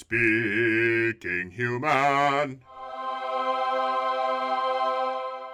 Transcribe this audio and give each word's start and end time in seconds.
Speaking 0.00 1.50
Human. 1.50 2.60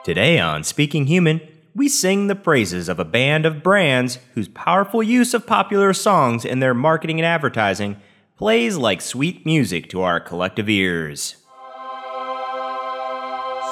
Today 0.05 0.39
on 0.39 0.65
Speaking 0.65 1.07
Human, 1.07 1.41
we 1.75 1.89
sing 1.89 2.27
the 2.27 2.35
praises 2.35 2.91
of 2.91 2.99
a 2.99 3.07
band 3.07 3.47
of 3.47 3.63
brands 3.63 4.19
whose 4.35 4.49
powerful 4.49 5.03
use 5.03 5.33
of 5.33 5.47
popular 5.47 5.95
songs 5.95 6.45
in 6.45 6.61
their 6.61 6.75
marketing 6.75 7.19
and 7.19 7.25
advertising 7.25 7.97
plays 8.37 8.77
like 8.77 9.01
sweet 9.01 9.47
music 9.47 9.89
to 9.89 10.03
our 10.03 10.21
collective 10.21 10.69
ears. 10.69 11.37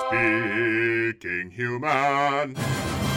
Speaking 0.06 1.50
Human. 1.50 3.11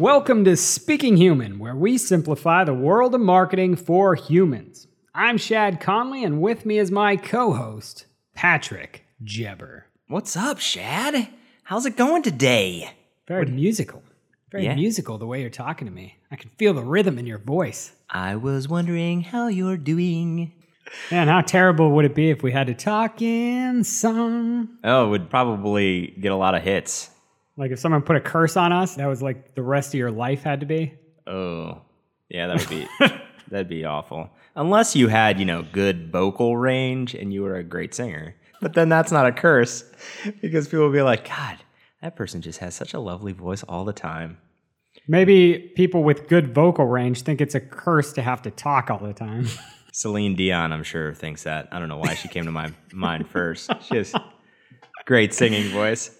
Welcome 0.00 0.46
to 0.46 0.56
Speaking 0.56 1.18
Human, 1.18 1.58
where 1.58 1.76
we 1.76 1.98
simplify 1.98 2.64
the 2.64 2.72
world 2.72 3.14
of 3.14 3.20
marketing 3.20 3.76
for 3.76 4.14
humans. 4.14 4.86
I'm 5.14 5.36
Chad 5.36 5.78
Conley, 5.78 6.24
and 6.24 6.40
with 6.40 6.64
me 6.64 6.78
is 6.78 6.90
my 6.90 7.16
co 7.16 7.52
host, 7.52 8.06
Patrick 8.34 9.04
Jebber. 9.22 9.88
What's 10.08 10.38
up, 10.38 10.56
Chad? 10.58 11.28
How's 11.64 11.84
it 11.84 11.98
going 11.98 12.22
today? 12.22 12.92
Very 13.28 13.44
musical. 13.44 14.02
Very 14.50 14.64
Yeah. 14.64 14.74
musical 14.74 15.18
the 15.18 15.26
way 15.26 15.42
you're 15.42 15.50
talking 15.50 15.86
to 15.86 15.92
me. 15.92 16.16
I 16.30 16.36
can 16.36 16.48
feel 16.56 16.72
the 16.72 16.82
rhythm 16.82 17.18
in 17.18 17.26
your 17.26 17.36
voice. 17.36 17.92
I 18.08 18.36
was 18.36 18.70
wondering 18.70 19.20
how 19.20 19.48
you're 19.48 19.76
doing. 19.76 20.52
Man, 21.10 21.28
how 21.28 21.42
terrible 21.42 21.90
would 21.90 22.06
it 22.06 22.14
be 22.14 22.30
if 22.30 22.42
we 22.42 22.52
had 22.52 22.68
to 22.68 22.74
talk 22.74 23.20
in 23.20 23.84
song? 23.84 24.70
Oh, 24.82 25.08
it 25.08 25.10
would 25.10 25.28
probably 25.28 26.16
get 26.18 26.32
a 26.32 26.36
lot 26.36 26.54
of 26.54 26.62
hits. 26.62 27.10
Like 27.60 27.72
if 27.72 27.78
someone 27.78 28.00
put 28.00 28.16
a 28.16 28.20
curse 28.20 28.56
on 28.56 28.72
us, 28.72 28.94
that 28.94 29.06
was 29.06 29.20
like 29.20 29.54
the 29.54 29.62
rest 29.62 29.92
of 29.92 29.98
your 29.98 30.10
life 30.10 30.42
had 30.42 30.60
to 30.60 30.66
be. 30.66 30.94
Oh, 31.26 31.82
yeah, 32.30 32.46
that 32.46 32.58
would 32.58 32.70
be 32.70 32.88
that'd 33.48 33.68
be 33.68 33.84
awful. 33.84 34.30
Unless 34.56 34.96
you 34.96 35.08
had, 35.08 35.38
you 35.38 35.44
know, 35.44 35.62
good 35.70 36.10
vocal 36.10 36.56
range 36.56 37.14
and 37.14 37.34
you 37.34 37.42
were 37.42 37.56
a 37.56 37.62
great 37.62 37.92
singer. 37.94 38.34
But 38.62 38.72
then 38.72 38.88
that's 38.88 39.12
not 39.12 39.26
a 39.26 39.32
curse 39.32 39.84
because 40.40 40.68
people 40.68 40.86
will 40.86 40.92
be 40.92 41.02
like, 41.02 41.28
God, 41.28 41.58
that 42.00 42.16
person 42.16 42.40
just 42.40 42.60
has 42.60 42.74
such 42.74 42.94
a 42.94 42.98
lovely 42.98 43.32
voice 43.32 43.62
all 43.64 43.84
the 43.84 43.92
time. 43.92 44.38
Maybe 45.06 45.72
people 45.76 46.02
with 46.02 46.28
good 46.28 46.54
vocal 46.54 46.86
range 46.86 47.22
think 47.22 47.42
it's 47.42 47.54
a 47.54 47.60
curse 47.60 48.14
to 48.14 48.22
have 48.22 48.40
to 48.42 48.50
talk 48.50 48.90
all 48.90 48.98
the 48.98 49.12
time. 49.12 49.46
Celine 49.92 50.34
Dion, 50.34 50.72
I'm 50.72 50.82
sure, 50.82 51.12
thinks 51.12 51.42
that. 51.42 51.68
I 51.72 51.78
don't 51.78 51.88
know 51.88 51.98
why 51.98 52.14
she 52.14 52.28
came 52.28 52.46
to 52.46 52.52
my 52.52 52.72
mind 52.90 53.28
first. 53.30 53.70
She 53.82 53.96
has 53.96 54.14
great 55.04 55.34
singing 55.34 55.68
voice. 55.70 56.16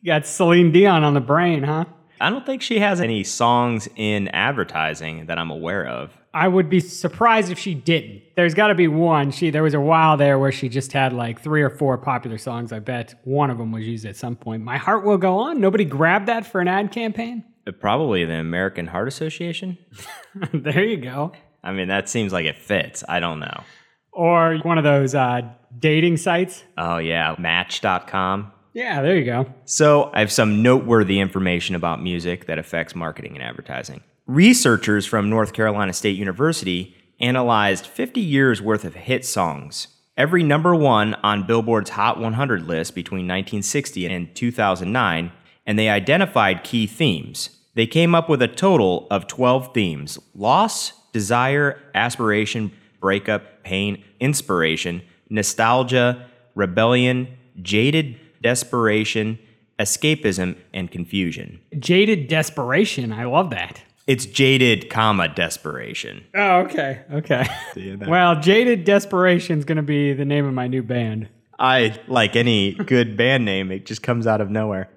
You 0.00 0.06
got 0.06 0.26
Celine 0.26 0.72
Dion 0.72 1.04
on 1.04 1.14
the 1.14 1.20
brain, 1.20 1.62
huh? 1.62 1.84
I 2.20 2.28
don't 2.28 2.44
think 2.44 2.60
she 2.60 2.80
has 2.80 3.00
any 3.00 3.24
songs 3.24 3.88
in 3.96 4.28
advertising 4.28 5.26
that 5.26 5.38
I'm 5.38 5.50
aware 5.50 5.86
of. 5.86 6.16
I 6.34 6.48
would 6.48 6.68
be 6.68 6.78
surprised 6.78 7.50
if 7.50 7.58
she 7.58 7.74
didn't. 7.74 8.22
There's 8.36 8.54
got 8.54 8.68
to 8.68 8.74
be 8.74 8.88
one. 8.88 9.30
She 9.30 9.50
there 9.50 9.62
was 9.62 9.74
a 9.74 9.80
while 9.80 10.16
there 10.16 10.38
where 10.38 10.52
she 10.52 10.68
just 10.68 10.92
had 10.92 11.12
like 11.12 11.40
three 11.42 11.62
or 11.62 11.70
four 11.70 11.96
popular 11.98 12.38
songs. 12.38 12.72
I 12.72 12.78
bet 12.78 13.14
one 13.24 13.50
of 13.50 13.58
them 13.58 13.72
was 13.72 13.86
used 13.86 14.04
at 14.04 14.16
some 14.16 14.36
point. 14.36 14.62
My 14.62 14.76
heart 14.76 15.04
will 15.04 15.16
go 15.16 15.38
on. 15.38 15.60
Nobody 15.60 15.84
grabbed 15.84 16.26
that 16.26 16.46
for 16.46 16.60
an 16.60 16.68
ad 16.68 16.92
campaign. 16.92 17.44
Uh, 17.66 17.72
Probably 17.72 18.24
the 18.24 18.34
American 18.34 18.86
Heart 18.86 19.08
Association. 19.08 19.78
there 20.52 20.84
you 20.84 20.98
go. 20.98 21.32
I 21.64 21.72
mean, 21.72 21.88
that 21.88 22.08
seems 22.08 22.32
like 22.32 22.46
it 22.46 22.58
fits. 22.58 23.02
I 23.08 23.18
don't 23.20 23.40
know. 23.40 23.64
Or 24.12 24.56
one 24.58 24.78
of 24.78 24.84
those 24.84 25.14
uh, 25.14 25.42
dating 25.78 26.18
sites. 26.18 26.62
Oh, 26.76 26.98
yeah, 26.98 27.34
Match.com. 27.38 28.52
Yeah, 28.72 29.02
there 29.02 29.16
you 29.16 29.24
go. 29.24 29.46
So, 29.64 30.10
I 30.14 30.20
have 30.20 30.30
some 30.30 30.62
noteworthy 30.62 31.18
information 31.18 31.74
about 31.74 32.02
music 32.02 32.46
that 32.46 32.58
affects 32.58 32.94
marketing 32.94 33.34
and 33.34 33.42
advertising. 33.42 34.02
Researchers 34.26 35.06
from 35.06 35.28
North 35.28 35.52
Carolina 35.52 35.92
State 35.92 36.16
University 36.16 36.96
analyzed 37.18 37.86
50 37.86 38.20
years 38.20 38.62
worth 38.62 38.84
of 38.84 38.94
hit 38.94 39.24
songs, 39.24 39.88
every 40.16 40.42
number 40.42 40.74
one 40.74 41.14
on 41.22 41.46
Billboard's 41.46 41.90
Hot 41.90 42.20
100 42.20 42.66
list 42.66 42.94
between 42.94 43.26
1960 43.26 44.06
and 44.06 44.34
2009, 44.34 45.32
and 45.66 45.78
they 45.78 45.88
identified 45.88 46.64
key 46.64 46.86
themes. 46.86 47.50
They 47.74 47.86
came 47.86 48.14
up 48.14 48.28
with 48.28 48.42
a 48.42 48.48
total 48.48 49.06
of 49.10 49.26
12 49.26 49.74
themes 49.74 50.18
loss, 50.34 50.92
desire, 51.12 51.80
aspiration, 51.94 52.72
breakup, 53.00 53.64
pain, 53.64 54.04
inspiration, 54.20 55.02
nostalgia, 55.28 56.26
rebellion, 56.54 57.28
jaded 57.62 58.18
desperation, 58.40 59.38
escapism, 59.78 60.56
and 60.72 60.90
confusion. 60.90 61.60
Jaded 61.78 62.28
desperation. 62.28 63.12
I 63.12 63.24
love 63.24 63.50
that. 63.50 63.82
It's 64.06 64.26
jaded, 64.26 64.90
comma, 64.90 65.28
desperation. 65.28 66.24
Oh, 66.34 66.60
okay. 66.62 67.02
Okay. 67.12 67.46
well, 68.08 68.40
Jaded 68.40 68.84
Desperation 68.84 69.58
is 69.58 69.64
going 69.64 69.76
to 69.76 69.82
be 69.82 70.12
the 70.14 70.24
name 70.24 70.46
of 70.46 70.54
my 70.54 70.66
new 70.66 70.82
band. 70.82 71.28
I 71.60 71.96
like 72.08 72.34
any 72.34 72.72
good 72.72 73.16
band 73.18 73.44
name, 73.44 73.70
it 73.70 73.86
just 73.86 74.02
comes 74.02 74.26
out 74.26 74.40
of 74.40 74.50
nowhere. 74.50 74.88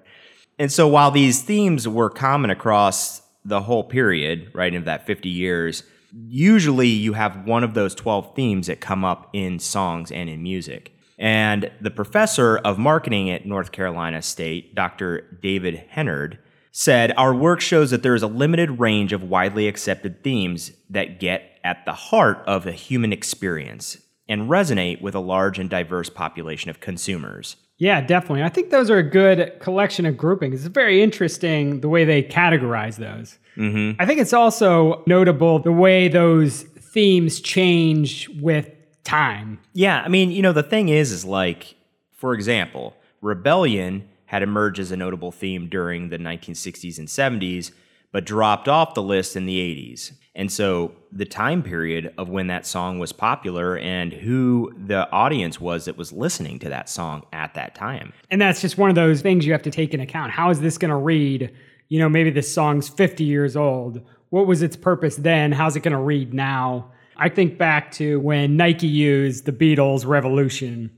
And 0.58 0.72
so 0.72 0.88
while 0.88 1.10
these 1.10 1.42
themes 1.42 1.86
were 1.86 2.10
common 2.10 2.50
across 2.50 3.22
the 3.44 3.60
whole 3.60 3.84
period, 3.84 4.50
right, 4.54 4.74
of 4.74 4.86
that 4.86 5.06
50 5.06 5.28
years, 5.28 5.82
usually 6.26 6.88
you 6.88 7.12
have 7.12 7.46
one 7.46 7.64
of 7.64 7.74
those 7.74 7.94
12 7.94 8.34
themes 8.34 8.68
that 8.68 8.80
come 8.80 9.04
up 9.04 9.28
in 9.32 9.58
songs 9.58 10.10
and 10.10 10.28
in 10.28 10.42
music. 10.42 10.93
And 11.18 11.70
the 11.80 11.90
professor 11.90 12.58
of 12.58 12.78
marketing 12.78 13.30
at 13.30 13.46
North 13.46 13.72
Carolina 13.72 14.20
State, 14.22 14.74
Dr. 14.74 15.38
David 15.42 15.84
Henard, 15.94 16.38
said 16.72 17.12
Our 17.16 17.34
work 17.34 17.60
shows 17.60 17.90
that 17.92 18.02
there 18.02 18.16
is 18.16 18.22
a 18.22 18.26
limited 18.26 18.80
range 18.80 19.12
of 19.12 19.22
widely 19.22 19.68
accepted 19.68 20.24
themes 20.24 20.72
that 20.90 21.20
get 21.20 21.58
at 21.62 21.84
the 21.84 21.92
heart 21.92 22.42
of 22.46 22.64
the 22.64 22.72
human 22.72 23.12
experience 23.12 23.98
and 24.28 24.48
resonate 24.48 25.00
with 25.00 25.14
a 25.14 25.20
large 25.20 25.58
and 25.58 25.70
diverse 25.70 26.10
population 26.10 26.70
of 26.70 26.80
consumers. 26.80 27.56
Yeah, 27.78 28.00
definitely. 28.00 28.42
I 28.42 28.48
think 28.48 28.70
those 28.70 28.90
are 28.90 28.98
a 28.98 29.08
good 29.08 29.58
collection 29.60 30.06
of 30.06 30.16
groupings. 30.16 30.64
It's 30.64 30.74
very 30.74 31.02
interesting 31.02 31.80
the 31.80 31.88
way 31.88 32.04
they 32.04 32.22
categorize 32.22 32.96
those. 32.96 33.38
Mm-hmm. 33.56 34.00
I 34.00 34.06
think 34.06 34.20
it's 34.20 34.32
also 34.32 35.02
notable 35.06 35.58
the 35.58 35.72
way 35.72 36.08
those 36.08 36.62
themes 36.62 37.40
change 37.40 38.28
with 38.40 38.70
time. 39.04 39.60
Yeah, 39.72 40.02
I 40.02 40.08
mean, 40.08 40.30
you 40.30 40.42
know, 40.42 40.52
the 40.52 40.62
thing 40.62 40.88
is, 40.88 41.12
is 41.12 41.24
like, 41.24 41.76
for 42.12 42.34
example, 42.34 42.96
rebellion 43.20 44.08
had 44.26 44.42
emerged 44.42 44.80
as 44.80 44.90
a 44.90 44.96
notable 44.96 45.30
theme 45.30 45.68
during 45.68 46.08
the 46.08 46.18
1960s 46.18 46.98
and 46.98 47.08
70s, 47.08 47.70
but 48.10 48.24
dropped 48.24 48.68
off 48.68 48.94
the 48.94 49.02
list 49.02 49.36
in 49.36 49.46
the 49.46 49.58
80s. 49.58 50.12
And 50.36 50.50
so 50.50 50.92
the 51.12 51.24
time 51.24 51.62
period 51.62 52.12
of 52.18 52.28
when 52.28 52.48
that 52.48 52.66
song 52.66 52.98
was 52.98 53.12
popular 53.12 53.78
and 53.78 54.12
who 54.12 54.72
the 54.76 55.08
audience 55.12 55.60
was 55.60 55.84
that 55.84 55.96
was 55.96 56.12
listening 56.12 56.58
to 56.60 56.68
that 56.70 56.88
song 56.88 57.24
at 57.32 57.54
that 57.54 57.74
time. 57.76 58.12
And 58.30 58.40
that's 58.40 58.60
just 58.60 58.76
one 58.76 58.88
of 58.88 58.96
those 58.96 59.22
things 59.22 59.46
you 59.46 59.52
have 59.52 59.62
to 59.62 59.70
take 59.70 59.94
into 59.94 60.04
account. 60.04 60.32
How 60.32 60.50
is 60.50 60.60
this 60.60 60.76
going 60.76 60.90
to 60.90 60.96
read? 60.96 61.54
You 61.88 62.00
know, 62.00 62.08
maybe 62.08 62.30
this 62.30 62.52
song's 62.52 62.88
50 62.88 63.22
years 63.22 63.56
old. 63.56 64.00
What 64.30 64.48
was 64.48 64.62
its 64.62 64.74
purpose 64.74 65.14
then? 65.14 65.52
How's 65.52 65.76
it 65.76 65.80
going 65.80 65.92
to 65.92 65.98
read 65.98 66.34
now? 66.34 66.90
I 67.16 67.28
think 67.28 67.58
back 67.58 67.92
to 67.92 68.20
when 68.20 68.56
Nike 68.56 68.86
used 68.86 69.44
the 69.44 69.52
Beatles' 69.52 70.06
Revolution 70.06 70.90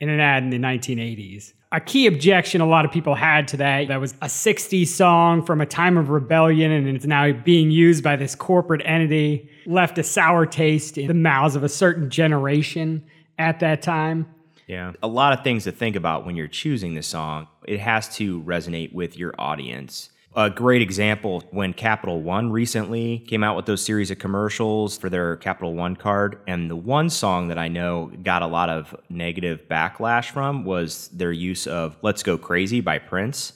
in 0.00 0.08
an 0.08 0.20
ad 0.20 0.42
in 0.42 0.50
the 0.50 0.58
1980s. 0.58 1.52
A 1.72 1.80
key 1.80 2.06
objection 2.06 2.60
a 2.60 2.66
lot 2.66 2.84
of 2.84 2.92
people 2.92 3.14
had 3.16 3.48
to 3.48 3.56
that 3.56 3.88
that 3.88 4.00
was 4.00 4.12
a 4.22 4.26
60s 4.26 4.86
song 4.86 5.44
from 5.44 5.60
a 5.60 5.66
time 5.66 5.96
of 5.96 6.08
rebellion 6.08 6.70
and 6.70 6.86
it's 6.88 7.06
now 7.06 7.32
being 7.32 7.70
used 7.72 8.04
by 8.04 8.14
this 8.14 8.36
corporate 8.36 8.82
entity 8.84 9.48
left 9.66 9.98
a 9.98 10.04
sour 10.04 10.46
taste 10.46 10.98
in 10.98 11.08
the 11.08 11.14
mouths 11.14 11.56
of 11.56 11.64
a 11.64 11.68
certain 11.68 12.10
generation 12.10 13.04
at 13.38 13.58
that 13.60 13.82
time. 13.82 14.26
Yeah. 14.68 14.92
A 15.02 15.08
lot 15.08 15.36
of 15.36 15.42
things 15.42 15.64
to 15.64 15.72
think 15.72 15.96
about 15.96 16.24
when 16.24 16.36
you're 16.36 16.48
choosing 16.48 16.94
the 16.94 17.02
song. 17.02 17.48
It 17.66 17.80
has 17.80 18.08
to 18.16 18.42
resonate 18.42 18.92
with 18.92 19.18
your 19.18 19.34
audience. 19.38 20.10
A 20.36 20.50
great 20.50 20.82
example 20.82 21.44
when 21.52 21.72
Capital 21.72 22.20
One 22.20 22.50
recently 22.50 23.20
came 23.20 23.44
out 23.44 23.54
with 23.54 23.66
those 23.66 23.84
series 23.84 24.10
of 24.10 24.18
commercials 24.18 24.98
for 24.98 25.08
their 25.08 25.36
Capital 25.36 25.74
One 25.74 25.94
card. 25.94 26.40
And 26.48 26.68
the 26.68 26.74
one 26.74 27.08
song 27.08 27.46
that 27.48 27.58
I 27.58 27.68
know 27.68 28.10
got 28.20 28.42
a 28.42 28.48
lot 28.48 28.68
of 28.68 28.96
negative 29.08 29.68
backlash 29.70 30.30
from 30.30 30.64
was 30.64 31.06
their 31.10 31.30
use 31.30 31.68
of 31.68 31.96
Let's 32.02 32.24
Go 32.24 32.36
Crazy 32.36 32.80
by 32.80 32.98
Prince. 32.98 33.52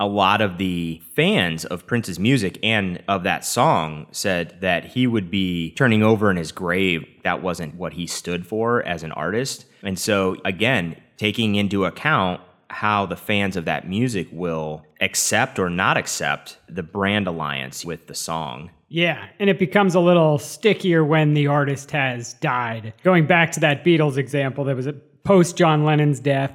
a 0.00 0.06
lot 0.06 0.40
of 0.40 0.58
the 0.58 1.02
fans 1.14 1.64
of 1.64 1.86
Prince's 1.86 2.18
music 2.18 2.58
and 2.62 3.02
of 3.08 3.24
that 3.24 3.44
song 3.44 4.06
said 4.12 4.56
that 4.60 4.84
he 4.84 5.06
would 5.06 5.30
be 5.30 5.72
turning 5.72 6.02
over 6.02 6.30
in 6.30 6.36
his 6.36 6.52
grave. 6.52 7.04
That 7.24 7.42
wasn't 7.42 7.74
what 7.74 7.94
he 7.94 8.06
stood 8.06 8.46
for 8.46 8.82
as 8.84 9.02
an 9.02 9.12
artist. 9.12 9.66
And 9.82 9.98
so, 9.98 10.36
again, 10.44 10.96
taking 11.16 11.56
into 11.56 11.84
account 11.84 12.40
how 12.70 13.06
the 13.06 13.16
fans 13.16 13.56
of 13.56 13.64
that 13.64 13.88
music 13.88 14.28
will 14.30 14.84
accept 15.00 15.58
or 15.58 15.70
not 15.70 15.96
accept 15.96 16.58
the 16.68 16.82
brand 16.82 17.26
alliance 17.26 17.84
with 17.84 18.06
the 18.06 18.14
song. 18.14 18.70
Yeah, 18.88 19.26
and 19.38 19.50
it 19.50 19.58
becomes 19.58 19.94
a 19.94 20.00
little 20.00 20.38
stickier 20.38 21.04
when 21.04 21.34
the 21.34 21.46
artist 21.46 21.90
has 21.90 22.34
died. 22.34 22.94
Going 23.02 23.26
back 23.26 23.52
to 23.52 23.60
that 23.60 23.84
Beatles 23.84 24.16
example, 24.16 24.64
there 24.64 24.76
was 24.76 24.86
a 24.86 24.94
post 25.24 25.56
John 25.56 25.84
Lennon's 25.84 26.20
death, 26.20 26.52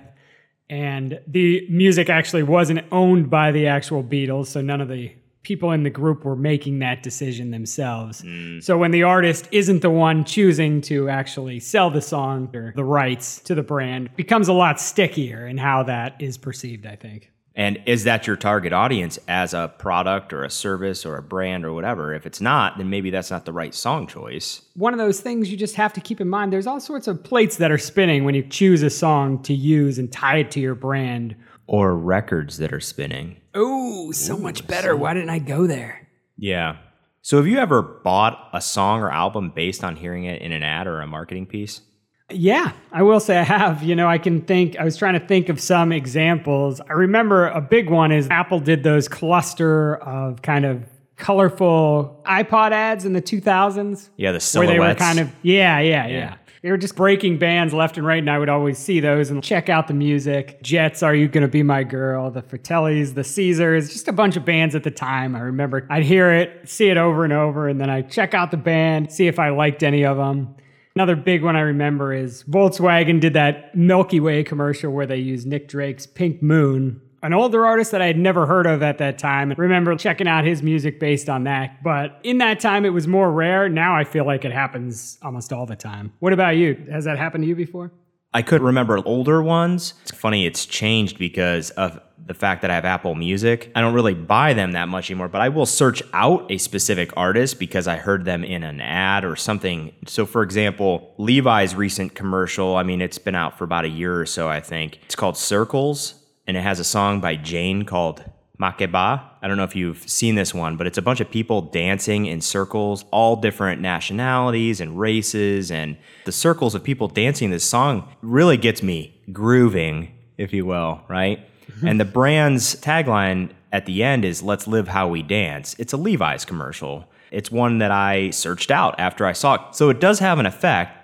and 0.70 1.20
the 1.28 1.68
music 1.70 2.10
actually 2.10 2.44
wasn't 2.44 2.84
owned 2.92 3.30
by 3.30 3.52
the 3.52 3.68
actual 3.68 4.04
Beatles, 4.04 4.48
so 4.48 4.62
none 4.62 4.82
of 4.82 4.90
the 4.90 5.12
people 5.44 5.72
in 5.72 5.84
the 5.84 5.90
group 5.90 6.24
were 6.24 6.36
making 6.36 6.80
that 6.80 7.04
decision 7.04 7.52
themselves. 7.52 8.22
Mm. 8.22 8.64
So 8.64 8.78
when 8.78 8.92
the 8.92 9.04
artist 9.04 9.48
isn't 9.52 9.82
the 9.82 9.90
one 9.90 10.24
choosing 10.24 10.82
to 10.82 11.10
actually 11.10 11.60
sell 11.60 11.90
the 11.90 12.02
song 12.02 12.50
or 12.56 12.74
the 12.76 12.84
rights 12.84 13.40
to 13.42 13.56
the 13.56 13.64
brand, 13.64 14.08
it 14.08 14.16
becomes 14.16 14.48
a 14.48 14.54
lot 14.54 14.80
stickier 14.80 15.46
in 15.46 15.58
how 15.58 15.84
that 15.84 16.16
is 16.22 16.38
perceived, 16.38 16.86
I 16.86 16.96
think. 16.96 17.30
And 17.56 17.80
is 17.86 18.06
that 18.06 18.26
your 18.26 18.36
target 18.36 18.74
audience 18.74 19.20
as 19.28 19.54
a 19.54 19.72
product 19.78 20.34
or 20.34 20.44
a 20.44 20.50
service 20.50 21.06
or 21.06 21.18
a 21.18 21.22
brand 21.22 21.66
or 21.66 21.74
whatever? 21.74 22.14
If 22.14 22.26
it's 22.26 22.42
not, 22.42 22.78
then 22.78 22.90
maybe 22.90 23.12
that's 23.12 23.30
not 23.30 23.46
the 23.46 23.54
right 23.54 23.76
song 23.76 24.08
choice. 24.08 24.64
One 24.74 24.92
of 24.92 24.98
those 24.98 25.20
things 25.20 25.52
you 25.52 25.58
just 25.58 25.76
have 25.76 25.94
to 25.94 26.02
keep 26.02 26.20
in 26.20 26.28
mind. 26.28 26.52
There's 26.52 26.66
all 26.66 26.80
sorts 26.80 27.08
of 27.08 27.24
plates 27.24 27.58
that 27.58 27.72
are 27.72 27.78
spinning 27.78 28.24
when 28.24 28.34
you 28.34 28.42
choose 28.42 28.82
a 28.82 28.90
song 28.90 29.44
to 29.44 29.54
use 29.54 30.00
and 30.00 30.12
tie 30.12 30.38
it 30.38 30.50
to 30.52 30.60
your 30.60 30.74
brand. 30.74 31.36
Or 31.68 31.96
records 31.96 32.58
that 32.58 32.74
are 32.74 32.80
spinning. 32.80 33.38
Oh, 33.54 34.12
so 34.12 34.38
much 34.38 34.68
better. 34.68 34.96
Why 34.96 35.14
didn't 35.14 35.30
I 35.30 35.40
go 35.40 35.66
there? 35.68 36.08
Yeah. 36.38 36.78
So 37.22 37.38
have 37.38 37.48
you 37.48 37.58
ever 37.58 37.82
bought 37.82 38.50
a 38.54 38.60
song 38.60 39.02
or 39.02 39.10
album 39.10 39.52
based 39.56 39.84
on 39.84 39.96
hearing 39.96 40.26
it 40.26 40.42
in 40.42 40.52
an 40.52 40.62
ad 40.62 40.88
or 40.88 41.00
a 41.00 41.08
marketing 41.08 41.46
piece? 41.46 41.82
Yeah, 42.30 42.74
I 42.92 43.04
will 43.04 43.20
say 43.20 43.38
I 43.38 43.44
have. 43.44 43.84
You 43.84 43.96
know, 43.96 44.08
I 44.08 44.18
can 44.18 44.42
think, 44.42 44.78
I 44.78 44.84
was 44.84 44.98
trying 44.98 45.14
to 45.20 45.26
think 45.26 45.50
of 45.50 45.60
some 45.60 45.92
examples. 45.92 46.82
I 46.82 46.94
remember 46.94 47.48
a 47.48 47.62
big 47.62 47.90
one 47.90 48.12
is 48.12 48.28
Apple 48.30 48.60
did 48.60 48.84
those 48.84 49.08
cluster 49.08 49.98
of 49.98 50.42
kind 50.42 50.66
of 50.66 50.84
colorful 51.16 52.22
iPod 52.26 52.72
ads 52.72 53.06
in 53.06 53.14
the 53.14 53.22
2000s. 53.22 54.10
Yeah, 54.18 54.32
the 54.32 54.58
Where 54.58 54.68
they 54.68 54.80
were 54.80 54.96
kind 54.96 55.20
of, 55.20 55.30
yeah, 55.44 55.80
yeah, 55.80 56.08
yeah, 56.08 56.18
Yeah. 56.18 56.36
They 56.64 56.72
were 56.72 56.78
just 56.78 56.96
breaking 56.96 57.40
bands 57.40 57.74
left 57.74 57.98
and 57.98 58.08
right, 58.08 58.20
and 58.20 58.30
I 58.30 58.40
would 58.40 58.48
always 58.48 58.78
see 58.78 59.02
those 59.02 59.30
and 59.30 59.44
check 59.44 59.68
out 59.68 59.90
the 59.90 59.94
music. 59.94 60.64
Jets, 60.64 61.04
Are 61.04 61.14
You 61.14 61.28
Gonna 61.28 61.50
Be 61.50 61.62
My 61.62 61.84
Girl? 61.84 62.32
The 62.32 62.42
Fratellis, 62.42 63.16
the 63.16 63.24
Caesars, 63.26 63.92
just 63.92 64.08
a 64.08 64.14
bunch 64.14 64.38
of 64.38 64.46
bands 64.46 64.74
at 64.74 64.84
the 64.84 64.90
time. 64.90 65.36
I 65.36 65.42
remember 65.42 65.86
I'd 65.90 66.04
hear 66.04 66.32
it, 66.32 66.70
see 66.70 66.88
it 66.88 66.96
over 66.96 67.26
and 67.26 67.34
over, 67.34 67.68
and 67.68 67.82
then 67.82 67.90
I'd 67.90 68.10
check 68.10 68.34
out 68.34 68.50
the 68.50 68.56
band, 68.56 69.12
see 69.12 69.28
if 69.28 69.40
I 69.40 69.50
liked 69.50 69.84
any 69.84 70.06
of 70.06 70.16
them. 70.16 70.56
Another 70.96 71.18
big 71.18 71.44
one 71.44 71.58
I 71.58 71.62
remember 71.62 72.14
is 72.14 72.46
Volkswagen 72.46 73.20
did 73.20 73.34
that 73.34 73.76
Milky 73.76 74.22
Way 74.22 74.46
commercial 74.46 74.94
where 74.94 75.06
they 75.06 75.18
used 75.18 75.46
Nick 75.46 75.68
Drake's 75.68 76.06
Pink 76.06 76.42
Moon, 76.42 77.02
an 77.24 77.34
older 77.34 77.66
artist 77.66 77.92
that 77.92 78.02
I 78.02 78.08
had 78.08 78.18
never 78.18 78.46
heard 78.46 78.68
of 78.68 78.84
at 78.84 78.98
that 79.00 79.18
time. 79.18 79.54
Remember 79.58 79.96
checking 79.96 80.28
out 80.28 80.46
his 80.46 80.62
music 80.62 81.00
based 81.00 81.30
on 81.30 81.46
that. 81.46 81.82
But 81.82 82.20
in 82.24 82.38
that 82.40 82.60
time, 82.60 82.86
it 82.86 82.90
was 82.90 83.08
more 83.08 83.32
rare. 83.32 83.70
Now 83.70 83.96
I 83.96 84.04
feel 84.04 84.26
like 84.26 84.46
it 84.46 84.52
happens 84.52 85.18
almost 85.24 85.54
all 85.54 85.66
the 85.66 85.76
time. 85.76 86.12
What 86.20 86.34
about 86.34 86.58
you? 86.58 86.86
Has 86.92 87.06
that 87.06 87.18
happened 87.18 87.46
to 87.46 87.48
you 87.48 87.56
before? 87.56 87.92
I 88.34 88.42
could 88.42 88.62
remember 88.62 89.00
older 89.06 89.42
ones. 89.42 89.94
It's 90.02 90.12
funny, 90.12 90.46
it's 90.46 90.66
changed 90.66 91.20
because 91.20 91.70
of 91.72 92.00
the 92.26 92.34
fact 92.34 92.62
that 92.62 92.72
I 92.72 92.76
have 92.76 92.86
Apple 92.86 93.16
Music. 93.16 93.72
I 93.76 93.82
don't 93.82 93.94
really 93.94 94.16
buy 94.16 94.54
them 94.54 94.72
that 94.72 94.88
much 94.88 95.12
anymore, 95.12 95.28
but 95.28 95.42
I 95.42 95.50
will 95.50 95.66
search 95.66 96.02
out 96.14 96.52
a 96.52 96.58
specific 96.58 97.12
artist 97.16 97.60
because 97.60 97.88
I 97.88 97.98
heard 97.98 98.26
them 98.26 98.44
in 98.44 98.64
an 98.64 98.82
ad 98.82 99.24
or 99.24 99.36
something. 99.36 99.94
So, 100.08 100.26
for 100.26 100.42
example, 100.42 101.14
Levi's 101.18 101.76
recent 101.76 102.16
commercial, 102.16 102.76
I 102.76 102.84
mean, 102.84 103.02
it's 103.02 103.20
been 103.20 103.36
out 103.36 103.58
for 103.58 103.66
about 103.66 103.86
a 103.86 103.90
year 103.90 104.20
or 104.20 104.26
so, 104.26 104.50
I 104.50 104.62
think. 104.62 105.00
It's 105.04 105.16
called 105.16 105.38
Circles, 105.38 106.16
and 106.48 106.58
it 106.58 106.62
has 106.62 106.80
a 106.80 106.84
song 106.84 107.20
by 107.20 107.36
Jain 107.36 107.86
called 107.86 108.24
Makeba. 108.60 109.24
I 109.42 109.48
don't 109.48 109.58
know 109.58 109.64
if 109.64 109.76
you've 109.76 110.08
seen 110.08 110.36
this 110.36 110.54
one, 110.54 110.78
but 110.78 110.88
it's 110.88 110.98
a 110.98 111.02
bunch 111.02 111.20
of 111.20 111.30
people 111.30 111.62
dancing 111.62 112.26
in 112.26 112.42
circles, 112.42 113.06
all 113.12 113.36
different 113.36 113.82
nationalities 113.82 114.80
and 114.80 115.00
races. 115.00 115.72
And 115.72 115.98
the 116.26 116.32
circles 116.32 116.76
of 116.76 116.84
people 116.84 117.08
dancing 117.08 117.50
this 117.50 117.64
song 117.64 118.08
really 118.22 118.58
gets 118.58 118.84
me 118.84 119.20
grooving, 119.32 120.14
if 120.38 120.54
you 120.54 120.66
will, 120.66 121.02
right? 121.10 121.48
Mm-hmm. 121.64 121.88
and 121.88 122.00
the 122.00 122.06
brand's 122.06 122.76
tagline 122.76 123.52
at 123.72 123.86
the 123.86 124.04
end 124.04 124.26
is 124.26 124.44
Let's 124.44 124.68
Live 124.68 124.90
How 124.90 125.08
We 125.08 125.24
Dance. 125.24 125.76
It's 125.80 125.94
a 125.94 125.98
Levi's 125.98 126.46
commercial. 126.46 127.06
It's 127.32 127.50
one 127.50 127.80
that 127.80 127.90
I 127.90 128.30
searched 128.30 128.70
out 128.70 129.00
after 129.00 129.26
I 129.26 129.32
saw 129.32 129.56
it. 129.56 129.76
So 129.76 129.90
it 129.90 130.00
does 130.00 130.20
have 130.20 130.40
an 130.40 130.46
effect. 130.46 130.98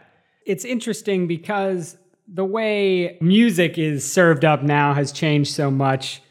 It's 0.45 0.65
interesting 0.65 1.27
because 1.27 1.97
the 2.31 2.45
way 2.45 3.17
music 3.21 3.77
is 3.77 4.09
served 4.09 4.45
up 4.45 4.63
now 4.63 4.93
has 4.93 5.11
changed 5.11 5.53
so 5.53 5.71
much. 5.71 6.21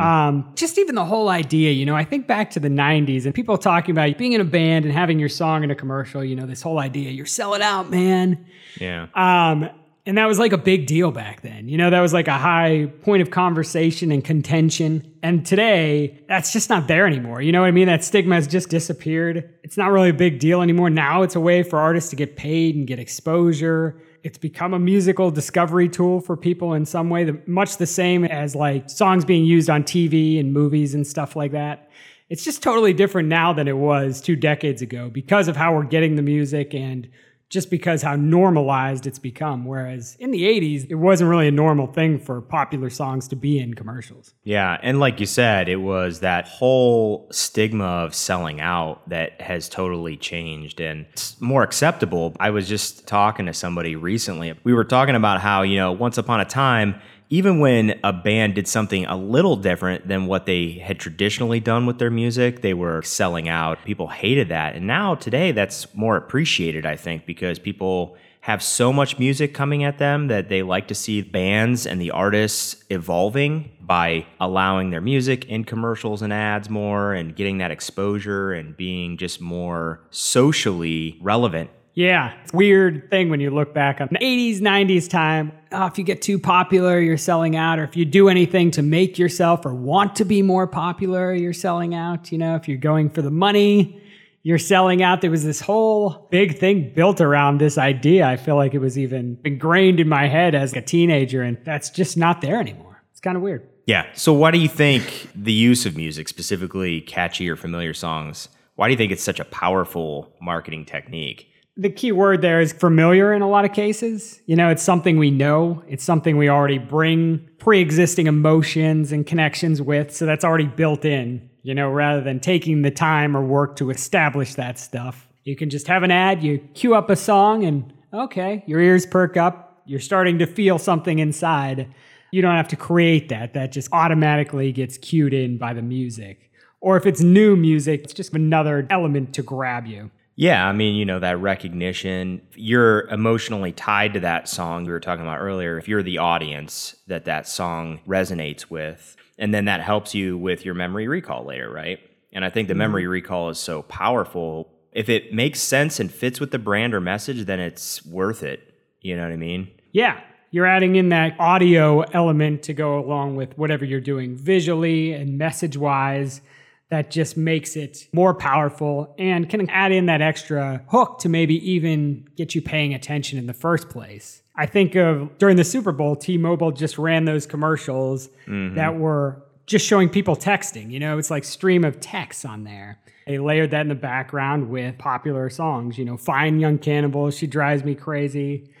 Um, 0.00 0.52
just 0.54 0.78
even 0.78 0.94
the 0.94 1.04
whole 1.04 1.28
idea, 1.28 1.72
you 1.72 1.84
know, 1.84 1.94
I 1.94 2.04
think 2.04 2.26
back 2.26 2.50
to 2.52 2.60
the 2.60 2.68
90s 2.68 3.26
and 3.26 3.34
people 3.34 3.58
talking 3.58 3.90
about 3.90 4.16
being 4.16 4.32
in 4.32 4.40
a 4.40 4.44
band 4.44 4.86
and 4.86 4.94
having 4.94 5.18
your 5.18 5.28
song 5.28 5.62
in 5.62 5.70
a 5.70 5.74
commercial, 5.74 6.24
you 6.24 6.34
know, 6.36 6.46
this 6.46 6.62
whole 6.62 6.78
idea, 6.78 7.10
you're 7.10 7.26
selling 7.26 7.60
out, 7.60 7.90
man. 7.90 8.46
Yeah. 8.80 9.08
Um, 9.14 9.68
and 10.06 10.16
that 10.16 10.24
was 10.24 10.38
like 10.38 10.54
a 10.54 10.58
big 10.58 10.86
deal 10.86 11.10
back 11.10 11.42
then. 11.42 11.68
You 11.68 11.76
know, 11.76 11.90
that 11.90 12.00
was 12.00 12.14
like 12.14 12.28
a 12.28 12.38
high 12.38 12.90
point 13.02 13.20
of 13.20 13.30
conversation 13.30 14.10
and 14.10 14.24
contention. 14.24 15.12
And 15.22 15.44
today, 15.44 16.24
that's 16.28 16.50
just 16.50 16.70
not 16.70 16.88
there 16.88 17.06
anymore. 17.06 17.42
You 17.42 17.52
know 17.52 17.60
what 17.60 17.66
I 17.66 17.72
mean? 17.72 17.88
That 17.88 18.02
stigma 18.02 18.36
has 18.36 18.46
just 18.46 18.70
disappeared. 18.70 19.52
It's 19.62 19.76
not 19.76 19.90
really 19.90 20.08
a 20.08 20.14
big 20.14 20.38
deal 20.38 20.62
anymore. 20.62 20.88
Now 20.88 21.24
it's 21.24 21.36
a 21.36 21.40
way 21.40 21.62
for 21.62 21.78
artists 21.78 22.08
to 22.08 22.16
get 22.16 22.36
paid 22.36 22.74
and 22.74 22.86
get 22.86 22.98
exposure. 22.98 24.00
It's 24.22 24.38
become 24.38 24.74
a 24.74 24.78
musical 24.78 25.30
discovery 25.30 25.88
tool 25.88 26.20
for 26.20 26.36
people 26.36 26.74
in 26.74 26.84
some 26.84 27.10
way, 27.10 27.32
much 27.46 27.76
the 27.76 27.86
same 27.86 28.24
as 28.24 28.54
like 28.54 28.90
songs 28.90 29.24
being 29.24 29.44
used 29.44 29.70
on 29.70 29.84
TV 29.84 30.40
and 30.40 30.52
movies 30.52 30.94
and 30.94 31.06
stuff 31.06 31.36
like 31.36 31.52
that. 31.52 31.90
It's 32.28 32.44
just 32.44 32.62
totally 32.62 32.92
different 32.92 33.28
now 33.28 33.52
than 33.52 33.68
it 33.68 33.76
was 33.76 34.20
two 34.20 34.36
decades 34.36 34.82
ago 34.82 35.08
because 35.08 35.48
of 35.48 35.56
how 35.56 35.74
we're 35.74 35.84
getting 35.84 36.16
the 36.16 36.22
music 36.22 36.74
and 36.74 37.08
just 37.50 37.70
because 37.70 38.02
how 38.02 38.14
normalized 38.14 39.06
it's 39.06 39.18
become. 39.18 39.64
Whereas 39.64 40.16
in 40.18 40.30
the 40.30 40.42
80s, 40.42 40.86
it 40.90 40.96
wasn't 40.96 41.30
really 41.30 41.48
a 41.48 41.52
normal 41.52 41.86
thing 41.86 42.18
for 42.18 42.40
popular 42.40 42.90
songs 42.90 43.28
to 43.28 43.36
be 43.36 43.58
in 43.58 43.74
commercials. 43.74 44.34
Yeah, 44.44 44.78
and 44.82 45.00
like 45.00 45.20
you 45.20 45.26
said, 45.26 45.68
it 45.68 45.76
was 45.76 46.20
that 46.20 46.46
whole 46.46 47.28
stigma 47.30 47.84
of 47.84 48.14
selling 48.14 48.60
out 48.60 49.08
that 49.08 49.40
has 49.40 49.68
totally 49.68 50.16
changed 50.16 50.80
and 50.80 51.06
it's 51.12 51.40
more 51.40 51.62
acceptable. 51.62 52.34
I 52.38 52.50
was 52.50 52.68
just 52.68 53.06
talking 53.06 53.46
to 53.46 53.54
somebody 53.54 53.96
recently. 53.96 54.58
We 54.64 54.74
were 54.74 54.84
talking 54.84 55.14
about 55.14 55.40
how, 55.40 55.62
you 55.62 55.76
know, 55.76 55.92
once 55.92 56.18
upon 56.18 56.40
a 56.40 56.44
time, 56.44 57.00
even 57.30 57.60
when 57.60 57.98
a 58.02 58.12
band 58.12 58.54
did 58.54 58.66
something 58.66 59.04
a 59.06 59.16
little 59.16 59.56
different 59.56 60.08
than 60.08 60.26
what 60.26 60.46
they 60.46 60.72
had 60.72 60.98
traditionally 60.98 61.60
done 61.60 61.86
with 61.86 61.98
their 61.98 62.10
music, 62.10 62.62
they 62.62 62.74
were 62.74 63.02
selling 63.02 63.48
out. 63.48 63.84
People 63.84 64.08
hated 64.08 64.48
that. 64.48 64.74
And 64.74 64.86
now 64.86 65.14
today 65.14 65.52
that's 65.52 65.92
more 65.94 66.16
appreciated, 66.16 66.86
I 66.86 66.96
think, 66.96 67.26
because 67.26 67.58
people 67.58 68.16
have 68.40 68.62
so 68.62 68.92
much 68.92 69.18
music 69.18 69.52
coming 69.52 69.84
at 69.84 69.98
them 69.98 70.28
that 70.28 70.48
they 70.48 70.62
like 70.62 70.88
to 70.88 70.94
see 70.94 71.20
bands 71.20 71.86
and 71.86 72.00
the 72.00 72.10
artists 72.10 72.82
evolving 72.88 73.70
by 73.80 74.26
allowing 74.40 74.90
their 74.90 75.00
music 75.00 75.44
in 75.46 75.64
commercials 75.64 76.22
and 76.22 76.32
ads 76.32 76.70
more 76.70 77.12
and 77.12 77.36
getting 77.36 77.58
that 77.58 77.70
exposure 77.70 78.52
and 78.52 78.76
being 78.76 79.18
just 79.18 79.40
more 79.40 80.00
socially 80.10 81.18
relevant. 81.20 81.68
Yeah, 81.92 82.32
it's 82.42 82.52
weird 82.52 83.10
thing 83.10 83.28
when 83.28 83.40
you 83.40 83.50
look 83.50 83.74
back 83.74 84.00
on 84.00 84.08
the 84.12 84.18
80s, 84.18 84.60
90s 84.60 85.10
time. 85.10 85.52
Oh, 85.70 85.86
if 85.86 85.98
you 85.98 86.04
get 86.04 86.22
too 86.22 86.38
popular, 86.38 86.98
you're 86.98 87.18
selling 87.18 87.56
out. 87.56 87.78
Or 87.78 87.84
if 87.84 87.96
you 87.96 88.04
do 88.04 88.28
anything 88.28 88.70
to 88.72 88.82
make 88.82 89.18
yourself 89.18 89.66
or 89.66 89.74
want 89.74 90.16
to 90.16 90.24
be 90.24 90.42
more 90.42 90.66
popular, 90.66 91.34
you're 91.34 91.52
selling 91.52 91.94
out. 91.94 92.32
You 92.32 92.38
know, 92.38 92.56
if 92.56 92.68
you're 92.68 92.78
going 92.78 93.10
for 93.10 93.22
the 93.22 93.30
money, 93.30 94.02
you're 94.42 94.58
selling 94.58 95.02
out. 95.02 95.20
There 95.20 95.30
was 95.30 95.44
this 95.44 95.60
whole 95.60 96.26
big 96.30 96.58
thing 96.58 96.92
built 96.94 97.20
around 97.20 97.58
this 97.58 97.76
idea. 97.76 98.26
I 98.26 98.36
feel 98.36 98.56
like 98.56 98.72
it 98.72 98.78
was 98.78 98.98
even 98.98 99.38
ingrained 99.44 100.00
in 100.00 100.08
my 100.08 100.26
head 100.26 100.54
as 100.54 100.72
a 100.72 100.80
teenager, 100.80 101.42
and 101.42 101.58
that's 101.64 101.90
just 101.90 102.16
not 102.16 102.40
there 102.40 102.58
anymore. 102.58 103.02
It's 103.10 103.20
kind 103.20 103.36
of 103.36 103.42
weird. 103.42 103.68
Yeah. 103.86 104.06
So, 104.14 104.32
why 104.32 104.50
do 104.50 104.58
you 104.58 104.68
think 104.68 105.30
the 105.34 105.52
use 105.52 105.86
of 105.86 105.96
music, 105.96 106.28
specifically 106.28 107.00
catchy 107.00 107.48
or 107.48 107.56
familiar 107.56 107.94
songs, 107.94 108.48
why 108.76 108.86
do 108.86 108.92
you 108.92 108.96
think 108.96 109.12
it's 109.12 109.22
such 109.22 109.40
a 109.40 109.44
powerful 109.44 110.32
marketing 110.40 110.84
technique? 110.84 111.50
The 111.78 111.88
key 111.88 112.10
word 112.10 112.42
there 112.42 112.60
is 112.60 112.72
familiar 112.72 113.32
in 113.32 113.40
a 113.40 113.48
lot 113.48 113.64
of 113.64 113.72
cases. 113.72 114.42
You 114.46 114.56
know, 114.56 114.68
it's 114.68 114.82
something 114.82 115.16
we 115.16 115.30
know, 115.30 115.84
it's 115.86 116.02
something 116.02 116.36
we 116.36 116.48
already 116.48 116.78
bring 116.78 117.48
pre 117.58 117.80
existing 117.80 118.26
emotions 118.26 119.12
and 119.12 119.24
connections 119.24 119.80
with. 119.80 120.14
So 120.14 120.26
that's 120.26 120.44
already 120.44 120.66
built 120.66 121.04
in, 121.04 121.48
you 121.62 121.74
know, 121.74 121.88
rather 121.88 122.20
than 122.20 122.40
taking 122.40 122.82
the 122.82 122.90
time 122.90 123.36
or 123.36 123.44
work 123.44 123.76
to 123.76 123.90
establish 123.90 124.54
that 124.56 124.76
stuff. 124.76 125.28
You 125.44 125.54
can 125.54 125.70
just 125.70 125.86
have 125.86 126.02
an 126.02 126.10
ad, 126.10 126.42
you 126.42 126.58
cue 126.74 126.96
up 126.96 127.10
a 127.10 127.16
song, 127.16 127.64
and 127.64 127.92
okay, 128.12 128.64
your 128.66 128.80
ears 128.80 129.06
perk 129.06 129.36
up. 129.36 129.80
You're 129.86 130.00
starting 130.00 130.40
to 130.40 130.46
feel 130.46 130.78
something 130.78 131.20
inside. 131.20 131.94
You 132.32 132.42
don't 132.42 132.56
have 132.56 132.68
to 132.68 132.76
create 132.76 133.28
that. 133.28 133.54
That 133.54 133.70
just 133.72 133.88
automatically 133.92 134.72
gets 134.72 134.98
cued 134.98 135.32
in 135.32 135.58
by 135.58 135.74
the 135.74 135.80
music. 135.80 136.50
Or 136.80 136.96
if 136.96 137.06
it's 137.06 137.20
new 137.20 137.56
music, 137.56 138.02
it's 138.02 138.12
just 138.12 138.34
another 138.34 138.86
element 138.90 139.32
to 139.34 139.42
grab 139.42 139.86
you. 139.86 140.10
Yeah, 140.38 140.68
I 140.68 140.72
mean, 140.72 140.94
you 140.94 141.04
know, 141.04 141.18
that 141.18 141.40
recognition, 141.40 142.42
you're 142.54 143.08
emotionally 143.08 143.72
tied 143.72 144.14
to 144.14 144.20
that 144.20 144.48
song 144.48 144.84
we 144.84 144.92
were 144.92 145.00
talking 145.00 145.24
about 145.24 145.40
earlier. 145.40 145.78
If 145.78 145.88
you're 145.88 146.04
the 146.04 146.18
audience 146.18 146.94
that 147.08 147.24
that 147.24 147.48
song 147.48 147.98
resonates 148.06 148.70
with, 148.70 149.16
and 149.36 149.52
then 149.52 149.64
that 149.64 149.80
helps 149.80 150.14
you 150.14 150.38
with 150.38 150.64
your 150.64 150.74
memory 150.74 151.08
recall 151.08 151.44
later, 151.44 151.68
right? 151.68 151.98
And 152.32 152.44
I 152.44 152.50
think 152.50 152.68
the 152.68 152.76
memory 152.76 153.02
mm-hmm. 153.02 153.10
recall 153.10 153.50
is 153.50 153.58
so 153.58 153.82
powerful. 153.82 154.72
If 154.92 155.08
it 155.08 155.34
makes 155.34 155.60
sense 155.60 155.98
and 155.98 156.08
fits 156.08 156.38
with 156.38 156.52
the 156.52 156.58
brand 156.60 156.94
or 156.94 157.00
message, 157.00 157.46
then 157.46 157.58
it's 157.58 158.06
worth 158.06 158.44
it. 158.44 158.72
You 159.00 159.16
know 159.16 159.24
what 159.24 159.32
I 159.32 159.36
mean? 159.36 159.68
Yeah. 159.90 160.20
You're 160.52 160.66
adding 160.66 160.94
in 160.94 161.08
that 161.08 161.34
audio 161.40 162.02
element 162.02 162.62
to 162.62 162.74
go 162.74 163.00
along 163.00 163.34
with 163.34 163.58
whatever 163.58 163.84
you're 163.84 164.00
doing 164.00 164.36
visually 164.36 165.14
and 165.14 165.36
message 165.36 165.76
wise. 165.76 166.42
That 166.90 167.10
just 167.10 167.36
makes 167.36 167.76
it 167.76 168.08
more 168.14 168.32
powerful 168.32 169.14
and 169.18 169.48
can 169.50 169.68
add 169.68 169.92
in 169.92 170.06
that 170.06 170.22
extra 170.22 170.82
hook 170.88 171.18
to 171.20 171.28
maybe 171.28 171.54
even 171.70 172.26
get 172.34 172.54
you 172.54 172.62
paying 172.62 172.94
attention 172.94 173.38
in 173.38 173.46
the 173.46 173.52
first 173.52 173.90
place. 173.90 174.40
I 174.56 174.64
think 174.66 174.94
of 174.96 175.36
during 175.38 175.56
the 175.56 175.64
Super 175.64 175.92
Bowl, 175.92 176.16
T 176.16 176.38
Mobile 176.38 176.72
just 176.72 176.96
ran 176.96 177.26
those 177.26 177.46
commercials 177.46 178.28
mm-hmm. 178.46 178.74
that 178.76 178.98
were 178.98 179.42
just 179.66 179.86
showing 179.86 180.08
people 180.08 180.34
texting. 180.34 180.90
You 180.90 180.98
know, 180.98 181.18
it's 181.18 181.30
like 181.30 181.44
stream 181.44 181.84
of 181.84 182.00
text 182.00 182.46
on 182.46 182.64
there. 182.64 182.98
They 183.26 183.38
layered 183.38 183.70
that 183.72 183.82
in 183.82 183.88
the 183.88 183.94
background 183.94 184.70
with 184.70 184.96
popular 184.96 185.50
songs. 185.50 185.98
You 185.98 186.06
know, 186.06 186.16
Fine 186.16 186.58
Young 186.58 186.78
Cannibal, 186.78 187.30
She 187.30 187.46
Drives 187.46 187.84
Me 187.84 187.94
Crazy. 187.94 188.72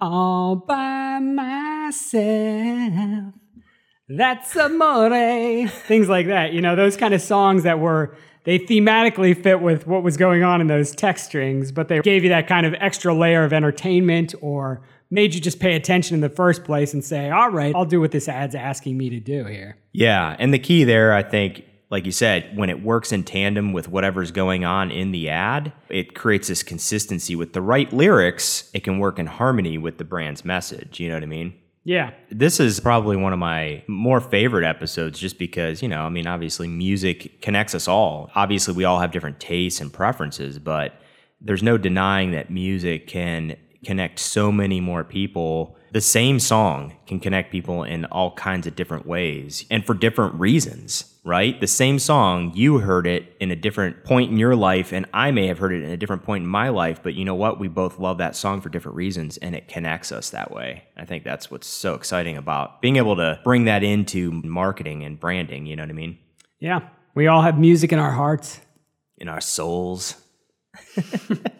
All 0.00 0.56
by 0.56 1.18
myself. 1.18 2.24
That's 4.08 4.54
amore. 4.56 5.68
Things 5.68 6.08
like 6.08 6.26
that. 6.26 6.52
You 6.52 6.60
know, 6.60 6.76
those 6.76 6.96
kind 6.96 7.14
of 7.14 7.22
songs 7.22 7.62
that 7.62 7.80
were, 7.80 8.16
they 8.44 8.58
thematically 8.58 9.40
fit 9.40 9.60
with 9.60 9.86
what 9.86 10.02
was 10.02 10.16
going 10.16 10.42
on 10.42 10.60
in 10.60 10.66
those 10.66 10.94
text 10.94 11.26
strings, 11.26 11.72
but 11.72 11.88
they 11.88 12.00
gave 12.00 12.22
you 12.22 12.28
that 12.30 12.46
kind 12.46 12.66
of 12.66 12.74
extra 12.78 13.14
layer 13.14 13.44
of 13.44 13.52
entertainment 13.52 14.34
or 14.42 14.82
made 15.10 15.34
you 15.34 15.40
just 15.40 15.60
pay 15.60 15.74
attention 15.74 16.14
in 16.14 16.20
the 16.20 16.28
first 16.28 16.64
place 16.64 16.92
and 16.92 17.04
say, 17.04 17.30
all 17.30 17.50
right, 17.50 17.74
I'll 17.74 17.84
do 17.84 18.00
what 18.00 18.10
this 18.10 18.28
ad's 18.28 18.54
asking 18.54 18.98
me 18.98 19.10
to 19.10 19.20
do 19.20 19.44
here. 19.44 19.78
Yeah. 19.92 20.36
And 20.38 20.52
the 20.52 20.58
key 20.58 20.84
there, 20.84 21.14
I 21.14 21.22
think, 21.22 21.64
like 21.90 22.04
you 22.04 22.12
said, 22.12 22.56
when 22.56 22.68
it 22.68 22.82
works 22.82 23.12
in 23.12 23.22
tandem 23.22 23.72
with 23.72 23.88
whatever's 23.88 24.32
going 24.32 24.64
on 24.64 24.90
in 24.90 25.12
the 25.12 25.30
ad, 25.30 25.72
it 25.88 26.14
creates 26.14 26.48
this 26.48 26.62
consistency 26.62 27.36
with 27.36 27.52
the 27.52 27.62
right 27.62 27.92
lyrics. 27.92 28.68
It 28.74 28.84
can 28.84 28.98
work 28.98 29.18
in 29.18 29.26
harmony 29.26 29.78
with 29.78 29.98
the 29.98 30.04
brand's 30.04 30.44
message. 30.44 30.98
You 30.98 31.08
know 31.08 31.14
what 31.14 31.22
I 31.22 31.26
mean? 31.26 31.54
Yeah. 31.84 32.12
This 32.30 32.60
is 32.60 32.80
probably 32.80 33.16
one 33.16 33.34
of 33.34 33.38
my 33.38 33.84
more 33.86 34.20
favorite 34.20 34.64
episodes 34.64 35.18
just 35.18 35.38
because, 35.38 35.82
you 35.82 35.88
know, 35.88 36.00
I 36.00 36.08
mean, 36.08 36.26
obviously 36.26 36.66
music 36.66 37.42
connects 37.42 37.74
us 37.74 37.86
all. 37.86 38.30
Obviously, 38.34 38.72
we 38.74 38.84
all 38.84 39.00
have 39.00 39.10
different 39.10 39.38
tastes 39.38 39.80
and 39.82 39.92
preferences, 39.92 40.58
but 40.58 40.94
there's 41.42 41.62
no 41.62 41.76
denying 41.76 42.30
that 42.30 42.50
music 42.50 43.06
can 43.06 43.56
connect 43.84 44.18
so 44.18 44.50
many 44.50 44.80
more 44.80 45.04
people. 45.04 45.76
The 45.94 46.00
same 46.00 46.40
song 46.40 46.94
can 47.06 47.20
connect 47.20 47.52
people 47.52 47.84
in 47.84 48.04
all 48.06 48.34
kinds 48.34 48.66
of 48.66 48.74
different 48.74 49.06
ways 49.06 49.64
and 49.70 49.86
for 49.86 49.94
different 49.94 50.34
reasons, 50.34 51.14
right? 51.22 51.60
The 51.60 51.68
same 51.68 52.00
song, 52.00 52.50
you 52.52 52.78
heard 52.78 53.06
it 53.06 53.36
in 53.38 53.52
a 53.52 53.56
different 53.56 54.02
point 54.02 54.32
in 54.32 54.36
your 54.36 54.56
life, 54.56 54.92
and 54.92 55.06
I 55.14 55.30
may 55.30 55.46
have 55.46 55.58
heard 55.58 55.72
it 55.72 55.84
in 55.84 55.90
a 55.90 55.96
different 55.96 56.24
point 56.24 56.42
in 56.42 56.50
my 56.50 56.68
life, 56.70 57.00
but 57.00 57.14
you 57.14 57.24
know 57.24 57.36
what? 57.36 57.60
We 57.60 57.68
both 57.68 58.00
love 58.00 58.18
that 58.18 58.34
song 58.34 58.60
for 58.60 58.70
different 58.70 58.96
reasons, 58.96 59.36
and 59.36 59.54
it 59.54 59.68
connects 59.68 60.10
us 60.10 60.30
that 60.30 60.50
way. 60.50 60.82
I 60.96 61.04
think 61.04 61.22
that's 61.22 61.48
what's 61.48 61.68
so 61.68 61.94
exciting 61.94 62.36
about 62.36 62.82
being 62.82 62.96
able 62.96 63.14
to 63.14 63.38
bring 63.44 63.66
that 63.66 63.84
into 63.84 64.32
marketing 64.32 65.04
and 65.04 65.20
branding, 65.20 65.64
you 65.64 65.76
know 65.76 65.84
what 65.84 65.90
I 65.90 65.92
mean? 65.92 66.18
Yeah. 66.58 66.88
We 67.14 67.28
all 67.28 67.42
have 67.42 67.56
music 67.56 67.92
in 67.92 68.00
our 68.00 68.10
hearts. 68.10 68.60
In 69.18 69.28
our 69.28 69.40
souls. 69.40 70.20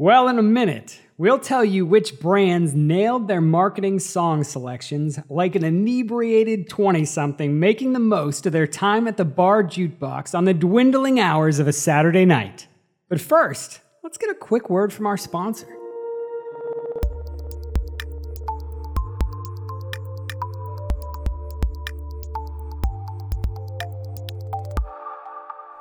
Well, 0.00 0.28
in 0.28 0.38
a 0.38 0.44
minute, 0.44 1.00
we'll 1.18 1.38
tell 1.38 1.64
you 1.64 1.84
which 1.84 2.20
brands 2.20 2.74
nailed 2.74 3.26
their 3.26 3.40
marketing 3.40 3.98
song 3.98 4.44
selections 4.44 5.18
like 5.28 5.56
an 5.56 5.64
inebriated 5.64 6.68
20 6.68 7.04
something 7.04 7.58
making 7.58 7.92
the 7.92 7.98
most 7.98 8.46
of 8.46 8.52
their 8.52 8.68
time 8.68 9.08
at 9.08 9.16
the 9.16 9.24
bar 9.24 9.64
jukebox 9.64 10.32
on 10.32 10.44
the 10.44 10.54
dwindling 10.54 11.18
hours 11.18 11.58
of 11.58 11.66
a 11.66 11.72
Saturday 11.72 12.24
night. 12.24 12.68
But 13.08 13.20
first, 13.20 13.80
let's 14.04 14.16
get 14.16 14.30
a 14.30 14.34
quick 14.34 14.70
word 14.70 14.92
from 14.92 15.06
our 15.06 15.16
sponsor. 15.16 15.66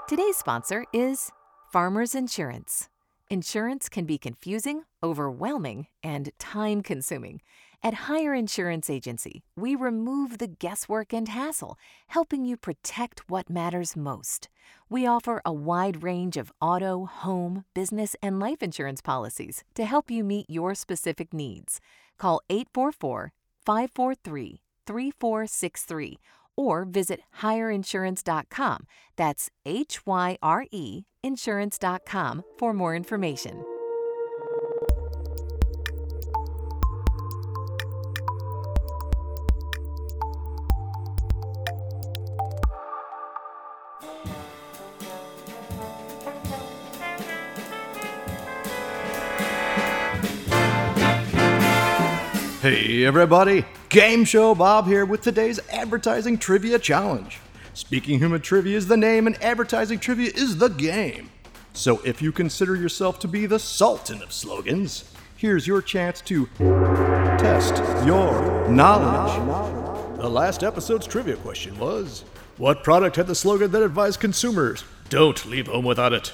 Today's 0.10 0.38
sponsor 0.38 0.86
is 0.94 1.32
Farmers 1.72 2.16
Insurance. 2.16 2.88
Insurance 3.30 3.90
can 3.90 4.06
be 4.06 4.18
confusing, 4.18 4.84
overwhelming, 5.04 5.88
and 6.02 6.32
time 6.40 6.82
consuming. 6.82 7.42
At 7.84 8.08
Hyre 8.08 8.34
Insurance 8.34 8.90
Agency, 8.90 9.44
we 9.58 9.76
remove 9.76 10.38
the 10.38 10.48
guesswork 10.48 11.12
and 11.12 11.28
hassle, 11.28 11.78
helping 12.08 12.46
you 12.46 12.56
protect 12.56 13.30
what 13.30 13.50
matters 13.50 13.98
most. 13.98 14.48
We 14.90 15.06
offer 15.06 15.42
a 15.44 15.52
wide 15.52 16.04
range 16.04 16.38
of 16.38 16.54
auto, 16.62 17.04
home, 17.04 17.66
business, 17.74 18.16
and 18.24 18.40
life 18.40 18.64
insurance 18.64 19.02
policies 19.02 19.66
to 19.76 19.84
help 19.84 20.10
you 20.10 20.24
meet 20.24 20.50
your 20.50 20.74
specific 20.74 21.34
needs. 21.34 21.82
Call 22.18 22.40
844 22.50 23.34
543 23.66 24.62
3463 24.86 26.18
or 26.58 26.84
visit 26.84 27.22
hyreinsurance.com. 27.42 28.88
That's 29.16 29.50
H 29.66 30.06
Y 30.06 30.38
R 30.42 30.66
E 30.72 31.04
insurance.com 31.24 32.44
for 32.58 32.74
more 32.74 32.96
information. 32.96 33.64
Hey 52.62 53.06
everybody, 53.06 53.64
Game 53.90 54.26
Show 54.26 54.54
Bob 54.54 54.86
here 54.86 55.06
with 55.06 55.22
today's 55.22 55.62
Advertising 55.72 56.40
Trivia 56.40 56.78
Challenge. 56.78 57.40
Speaking 57.74 58.20
Human 58.20 58.42
Trivia 58.42 58.76
is 58.76 58.88
the 58.88 58.98
name 58.98 59.28
and 59.28 59.42
Advertising 59.42 60.00
Trivia 60.00 60.30
is 60.36 60.58
the 60.58 60.68
game. 60.68 61.30
So 61.72 62.02
if 62.04 62.22
you 62.22 62.34
consider 62.34 62.76
yourself 62.76 63.18
to 63.20 63.30
be 63.30 63.46
the 63.46 63.60
sultan 63.60 64.22
of 64.22 64.34
slogans, 64.34 65.10
here's 65.38 65.68
your 65.68 65.82
chance 65.82 66.20
to 66.22 66.48
test 67.38 67.78
your 68.06 68.68
knowledge. 68.68 70.20
The 70.20 70.30
last 70.30 70.64
episode's 70.64 71.08
trivia 71.08 71.38
question 71.38 71.80
was 71.80 72.26
What 72.58 72.84
product 72.84 73.16
had 73.16 73.28
the 73.28 73.36
slogan 73.36 73.72
that 73.72 73.84
advised 73.84 74.20
consumers 74.20 74.84
don't 75.08 75.46
leave 75.46 75.68
home 75.68 75.86
without 75.86 76.12
it? 76.12 76.34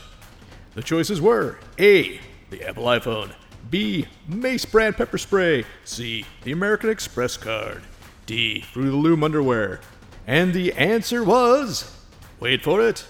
The 0.73 0.81
choices 0.81 1.21
were 1.21 1.59
A. 1.77 2.19
The 2.49 2.63
Apple 2.67 2.85
iPhone. 2.85 3.33
B. 3.73 4.05
Mace 4.27 4.65
brand 4.65 4.97
pepper 4.97 5.17
spray. 5.17 5.65
C. 5.83 6.27
The 6.43 6.51
American 6.51 6.91
Express 6.91 7.37
card. 7.37 7.81
D. 8.27 8.61
Fruit 8.61 8.85
of 8.85 8.91
the 8.91 8.97
Loom 8.97 9.23
underwear. 9.23 9.79
And 10.27 10.53
the 10.53 10.73
answer 10.73 11.23
was. 11.23 12.05
Wait 12.39 12.61
for 12.61 12.87
it. 12.87 13.07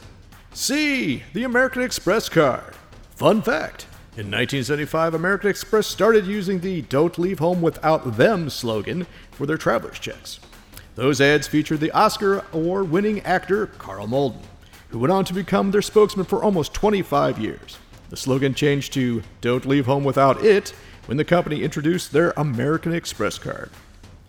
C. 0.53 1.21
The 1.33 1.43
American 1.43 1.81
Express 1.81 2.29
card. 2.29 2.75
Fun 3.09 3.41
fact. 3.41 3.87
In 4.13 4.31
1975, 4.31 5.13
American 5.13 5.49
Express 5.49 5.85
started 5.85 6.25
using 6.25 6.61
the 6.61 6.83
Don't 6.83 7.19
Leave 7.19 7.39
Home 7.39 7.61
Without 7.61 8.15
Them 8.15 8.49
slogan 8.49 9.05
for 9.31 9.45
their 9.45 9.57
traveler's 9.57 9.99
checks. 9.99 10.39
Those 10.95 11.19
ads 11.19 11.45
featured 11.45 11.81
the 11.81 11.91
Oscar 11.91 12.45
award 12.53 12.89
winning 12.89 13.19
actor 13.23 13.67
Karl 13.67 14.07
Malden, 14.07 14.39
who 14.91 14.99
went 14.99 15.11
on 15.11 15.25
to 15.25 15.33
become 15.33 15.71
their 15.71 15.81
spokesman 15.81 16.25
for 16.25 16.41
almost 16.41 16.73
25 16.73 17.37
years. 17.37 17.79
The 18.13 18.17
slogan 18.17 18.53
changed 18.53 18.93
to 18.93 19.23
Don't 19.41 19.65
Leave 19.65 19.87
Home 19.87 20.03
Without 20.03 20.45
It 20.45 20.75
when 21.07 21.17
the 21.17 21.25
company 21.25 21.63
introduced 21.63 22.11
their 22.11 22.31
American 22.37 22.93
Express 22.93 23.39
card. 23.39 23.71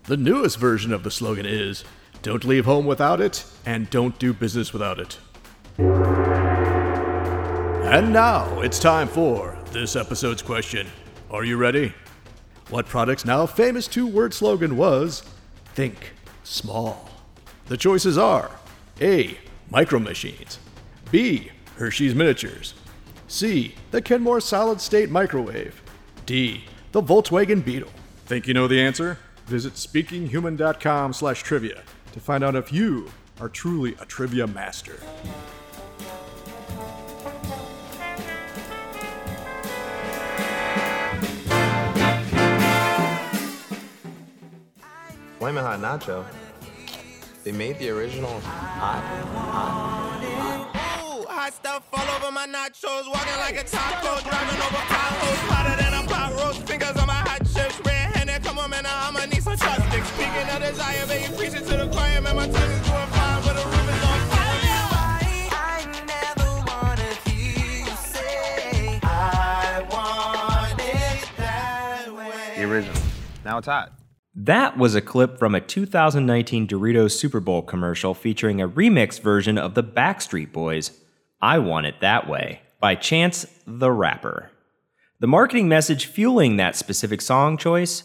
The 0.05 0.17
newest 0.17 0.59
version 0.59 0.91
of 0.91 1.03
the 1.03 1.11
slogan 1.11 1.45
is 1.45 1.85
Don't 2.23 2.47
Leave 2.47 2.65
Home 2.65 2.87
Without 2.87 3.21
It 3.21 3.45
and 3.67 3.91
Don't 3.91 4.19
Do 4.19 4.33
Business 4.33 4.73
Without 4.73 4.99
It. 5.01 5.19
And 7.87 8.11
now 8.11 8.59
it's 8.63 8.79
time 8.79 9.07
for 9.07 9.59
this 9.71 9.97
episode's 9.97 10.41
question. 10.41 10.87
Are 11.31 11.45
you 11.45 11.59
ready? 11.59 11.93
What 12.71 12.87
product's 12.87 13.27
now 13.27 13.45
famous 13.45 13.87
two 13.87 14.07
word 14.07 14.33
slogan 14.33 14.79
was 14.79 15.25
Think 15.75 16.15
Small? 16.43 17.11
The 17.67 17.77
choices 17.77 18.17
are 18.17 18.51
A. 19.03 19.37
Micro 19.71 19.99
Machines, 19.99 20.59
B. 21.11 21.51
Hershey's 21.77 22.15
Miniatures, 22.15 22.73
C. 23.27 23.75
The 23.91 24.03
Kenmore 24.03 24.41
Solid 24.41 24.81
State 24.81 25.11
Microwave, 25.11 25.83
D. 26.27 26.65
The 26.93 27.03
Volkswagen 27.03 27.65
Beetle. 27.65 27.91
Think 28.27 28.47
you 28.47 28.55
know 28.55 28.69
the 28.69 28.81
answer? 28.81 29.19
Visit 29.47 29.75
speakinghuman.com 29.75 31.13
slash 31.13 31.43
trivia 31.43 31.83
to 32.13 32.21
find 32.21 32.45
out 32.45 32.55
if 32.55 32.73
you 32.73 33.11
are 33.41 33.49
truly 33.49 33.97
a 34.01 34.07
trivia 34.07 34.47
master. 34.47 34.99
Flamin' 45.39 45.63
Hot 45.63 45.81
Nacho. 45.81 46.25
They 47.43 47.53
made 47.53 47.79
the 47.79 47.91
original 47.91 48.41
hot. 48.41 49.03
Ooh, 49.21 49.37
hot 49.37 50.54
stuff 51.51 51.85
all 51.93 52.09
over 52.17 52.31
my 52.33 52.47
nachos. 52.47 53.07
Walking 53.07 53.39
like 53.41 53.57
a 53.61 53.65
taco, 53.65 54.21
driving 54.29 54.61
over 54.63 54.83
potholes. 54.89 55.39
Hotter 55.51 55.77
than 55.83 55.95
a 55.95 56.07
pot 56.09 56.33
roast. 56.33 56.67
Fingers 56.67 56.97
on 56.97 57.07
my 57.07 57.15
hot 57.15 57.41
chips. 57.53 57.81
Red 57.85 58.17
handed, 58.17 58.43
come 58.45 58.59
on, 58.59 58.71
man. 58.71 58.85
I'ma 58.87 59.25
need 59.27 59.43
some 59.43 59.57
chopsticks. 59.57 60.09
Speaking 60.09 60.49
of 60.49 60.61
desire, 60.63 61.07
baby, 61.07 61.35
preach 61.37 61.55
it 61.55 61.65
to 61.67 61.77
the 61.77 61.89
choir. 61.93 62.21
Man, 62.21 62.37
my 62.37 62.47
tongue 62.47 62.71
is 62.71 62.89
going 62.89 63.09
fine, 63.09 63.43
but 63.43 63.55
the 63.55 63.65
roof 63.65 63.89
is 63.95 64.05
on 64.05 64.21
fire. 64.33 64.89
I 65.53 65.85
never 66.07 66.51
wanna 66.67 67.11
hear 67.29 67.85
you 67.85 67.97
say 67.97 69.01
I 69.03 69.87
want 69.91 70.81
it 70.81 71.29
that 71.37 72.15
way. 72.15 72.55
The 72.57 72.65
original. 72.65 73.03
Now 73.45 73.59
it's 73.59 73.67
hot. 73.67 73.93
That 74.37 74.77
was 74.77 74.97
a 74.97 75.01
clip 75.01 75.39
from 75.39 75.55
a 75.55 75.61
2019 75.61 76.67
Doritos 76.67 77.13
Super 77.13 77.39
Bowl 77.39 77.63
commercial 77.63 78.15
featuring 78.15 78.61
a 78.61 78.69
remix 78.69 79.21
version 79.21 79.57
of 79.57 79.75
the 79.75 79.85
Backstreet 79.85 80.51
Boys' 80.51 80.91
I 81.45 81.59
Want 81.59 81.85
It 81.85 82.01
That 82.01 82.27
Way 82.27 82.63
by 82.81 82.95
Chance 82.95 83.45
the 83.67 83.93
Rapper. 83.93 84.51
The 85.21 85.27
marketing 85.27 85.69
message 85.69 86.07
fueling 86.07 86.57
that 86.57 86.75
specific 86.75 87.21
song 87.21 87.59
choice 87.59 88.05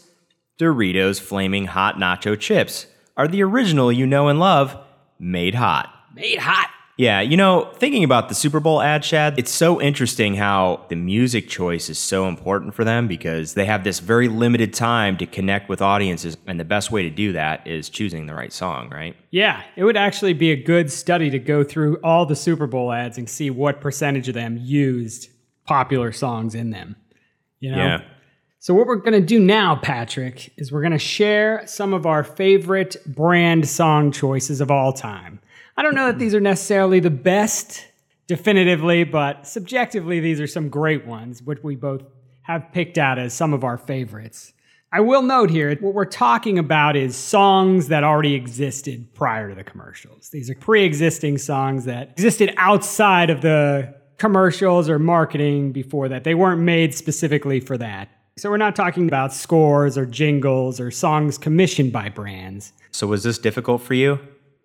Doritos 0.58 1.18
Flaming 1.18 1.64
Hot 1.68 1.96
Nacho 1.96 2.38
Chips 2.38 2.86
are 3.16 3.26
the 3.26 3.42
original 3.42 3.90
you 3.90 4.06
know 4.06 4.28
and 4.28 4.38
love, 4.38 4.76
made 5.18 5.54
hot. 5.54 5.90
Made 6.14 6.40
hot. 6.40 6.68
Yeah, 7.00 7.22
you 7.22 7.38
know, 7.38 7.64
thinking 7.76 8.04
about 8.04 8.28
the 8.28 8.34
Super 8.34 8.60
Bowl 8.60 8.82
ad, 8.82 9.02
Chad, 9.02 9.38
it's 9.38 9.50
so 9.50 9.80
interesting 9.80 10.34
how 10.34 10.84
the 10.90 10.96
music 10.96 11.48
choice 11.48 11.88
is 11.88 11.98
so 11.98 12.28
important 12.28 12.74
for 12.74 12.84
them 12.84 13.08
because 13.08 13.54
they 13.54 13.64
have 13.64 13.84
this 13.84 14.00
very 14.00 14.28
limited 14.28 14.74
time 14.74 15.16
to 15.16 15.24
connect 15.24 15.70
with 15.70 15.80
audiences. 15.80 16.36
And 16.46 16.60
the 16.60 16.64
best 16.66 16.92
way 16.92 17.02
to 17.04 17.08
do 17.08 17.32
that 17.32 17.66
is 17.66 17.88
choosing 17.88 18.26
the 18.26 18.34
right 18.34 18.52
song, 18.52 18.90
right? 18.90 19.16
Yeah, 19.30 19.62
it 19.76 19.84
would 19.84 19.96
actually 19.96 20.34
be 20.34 20.52
a 20.52 20.62
good 20.62 20.92
study 20.92 21.30
to 21.30 21.38
go 21.38 21.64
through 21.64 21.96
all 22.04 22.26
the 22.26 22.36
Super 22.36 22.66
Bowl 22.66 22.92
ads 22.92 23.16
and 23.16 23.30
see 23.30 23.48
what 23.48 23.80
percentage 23.80 24.28
of 24.28 24.34
them 24.34 24.58
used 24.60 25.30
popular 25.64 26.12
songs 26.12 26.54
in 26.54 26.68
them. 26.68 26.96
You 27.60 27.70
know? 27.70 27.78
Yeah. 27.78 28.02
So, 28.58 28.74
what 28.74 28.86
we're 28.86 28.96
going 28.96 29.18
to 29.18 29.26
do 29.26 29.40
now, 29.40 29.74
Patrick, 29.74 30.52
is 30.58 30.70
we're 30.70 30.82
going 30.82 30.92
to 30.92 30.98
share 30.98 31.66
some 31.66 31.94
of 31.94 32.04
our 32.04 32.22
favorite 32.22 32.98
brand 33.06 33.66
song 33.66 34.12
choices 34.12 34.60
of 34.60 34.70
all 34.70 34.92
time. 34.92 35.40
I 35.80 35.82
don't 35.82 35.94
know 35.94 36.08
that 36.08 36.18
these 36.18 36.34
are 36.34 36.40
necessarily 36.40 37.00
the 37.00 37.08
best 37.08 37.86
definitively, 38.26 39.02
but 39.02 39.46
subjectively, 39.46 40.20
these 40.20 40.38
are 40.38 40.46
some 40.46 40.68
great 40.68 41.06
ones, 41.06 41.42
which 41.42 41.62
we 41.62 41.74
both 41.74 42.02
have 42.42 42.70
picked 42.70 42.98
out 42.98 43.18
as 43.18 43.32
some 43.32 43.54
of 43.54 43.64
our 43.64 43.78
favorites. 43.78 44.52
I 44.92 45.00
will 45.00 45.22
note 45.22 45.48
here, 45.48 45.74
what 45.76 45.94
we're 45.94 46.04
talking 46.04 46.58
about 46.58 46.96
is 46.96 47.16
songs 47.16 47.88
that 47.88 48.04
already 48.04 48.34
existed 48.34 49.14
prior 49.14 49.48
to 49.48 49.54
the 49.54 49.64
commercials. 49.64 50.28
These 50.28 50.50
are 50.50 50.54
pre 50.54 50.84
existing 50.84 51.38
songs 51.38 51.86
that 51.86 52.10
existed 52.10 52.52
outside 52.58 53.30
of 53.30 53.40
the 53.40 53.94
commercials 54.18 54.90
or 54.90 54.98
marketing 54.98 55.72
before 55.72 56.10
that. 56.10 56.24
They 56.24 56.34
weren't 56.34 56.60
made 56.60 56.94
specifically 56.94 57.58
for 57.58 57.78
that. 57.78 58.10
So 58.36 58.50
we're 58.50 58.58
not 58.58 58.76
talking 58.76 59.08
about 59.08 59.32
scores 59.32 59.96
or 59.96 60.04
jingles 60.04 60.78
or 60.78 60.90
songs 60.90 61.38
commissioned 61.38 61.90
by 61.90 62.10
brands. 62.10 62.74
So, 62.90 63.06
was 63.06 63.22
this 63.22 63.38
difficult 63.38 63.80
for 63.80 63.94
you? 63.94 64.20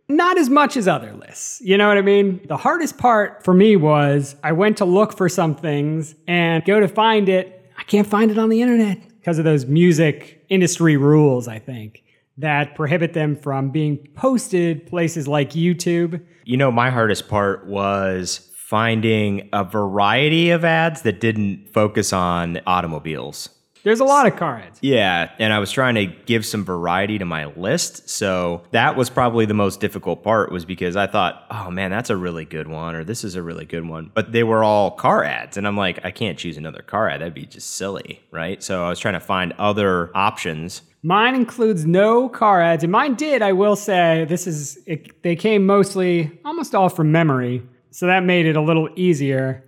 Not 0.08 0.38
as 0.38 0.50
much 0.50 0.78
as 0.78 0.88
other 0.88 1.14
lists. 1.14 1.62
You 1.62 1.78
know 1.78 1.88
what 1.88 1.98
I 1.98 2.02
mean? 2.02 2.42
The 2.48 2.58
hardest 2.58 2.98
part 2.98 3.44
for 3.44 3.54
me 3.54 3.76
was 3.76 4.36
I 4.44 4.52
went 4.52 4.78
to 4.78 4.86
look 4.86 5.18
for 5.18 5.28
some 5.28 5.56
things 5.56 6.14
and 6.28 6.64
go 6.64 6.80
to 6.80 6.88
find 6.88 7.28
it. 7.28 7.72
I 7.78 7.84
can't 7.84 8.08
find 8.08 8.30
it 8.30 8.38
on 8.38 8.50
the 8.50 8.62
internet 8.62 9.00
because 9.20 9.40
of 9.40 9.46
those 9.46 9.66
music 9.66 10.46
industry 10.50 10.96
rules, 10.96 11.48
I 11.48 11.58
think, 11.58 12.04
that 12.38 12.76
prohibit 12.76 13.14
them 13.14 13.36
from 13.36 13.72
being 13.72 13.98
posted 14.14 14.86
places 14.86 15.28
like 15.28 15.52
YouTube. 15.52 16.24
You 16.44 16.58
know, 16.58 16.72
my 16.72 16.92
hardest 16.92 17.28
part 17.28 17.66
was 17.66 18.52
finding 18.56 19.50
a 19.54 19.64
variety 19.64 20.52
of 20.52 20.64
ads 20.64 21.02
that 21.02 21.20
didn't 21.20 21.70
focus 21.74 22.14
on 22.14 22.60
automobiles. 22.68 23.50
There's 23.86 24.00
a 24.00 24.04
lot 24.04 24.26
of 24.26 24.36
car 24.36 24.58
ads. 24.58 24.80
Yeah, 24.82 25.30
and 25.38 25.54
I 25.54 25.60
was 25.60 25.72
trying 25.72 25.94
to 25.94 26.08
give 26.08 26.44
some 26.44 26.66
variety 26.66 27.20
to 27.20 27.26
my 27.26 27.46
list. 27.46 28.10
So 28.10 28.64
that 28.72 28.96
was 28.96 29.12
probably 29.12 29.46
the 29.46 29.54
most 29.54 29.80
difficult 29.80 30.24
part 30.24 30.52
was 30.52 30.66
because 30.66 30.96
I 30.96 31.06
thought, 31.06 31.46
"Oh 31.52 31.70
man, 31.70 31.92
that's 31.92 32.10
a 32.10 32.18
really 32.18 32.46
good 32.46 32.68
one 32.68 32.96
or 32.96 33.04
this 33.04 33.24
is 33.24 33.36
a 33.36 33.44
really 33.44 33.66
good 33.66 33.88
one." 33.88 34.10
But 34.12 34.32
they 34.32 34.44
were 34.44 34.64
all 34.64 34.90
car 34.90 35.24
ads 35.24 35.56
and 35.56 35.68
I'm 35.68 35.78
like, 35.78 36.04
I 36.04 36.10
can't 36.10 36.36
choose 36.36 36.58
another 36.58 36.82
car 36.82 37.08
ad. 37.10 37.22
That'd 37.22 37.36
be 37.36 37.46
just 37.46 37.76
silly, 37.76 38.24
right? 38.32 38.64
So 38.64 38.84
I 38.84 38.90
was 38.90 38.98
trying 38.98 39.14
to 39.14 39.20
find 39.20 39.54
other 39.60 40.10
options. 40.16 40.82
Mine 41.04 41.36
includes 41.36 41.86
no 41.86 42.28
car 42.28 42.64
ads, 42.64 42.84
and 42.84 42.92
mine 42.92 43.14
did. 43.14 43.44
I 43.44 43.54
will 43.54 43.76
say 43.76 44.26
this 44.28 44.48
is 44.48 44.80
it, 44.88 45.22
they 45.22 45.36
came 45.36 45.64
mostly, 45.64 46.32
almost 46.44 46.74
all 46.74 46.90
from 46.90 47.12
memory, 47.12 47.62
so 47.92 48.08
that 48.08 48.24
made 48.24 48.48
it 48.48 48.56
a 48.56 48.62
little 48.62 48.90
easier. 48.96 49.64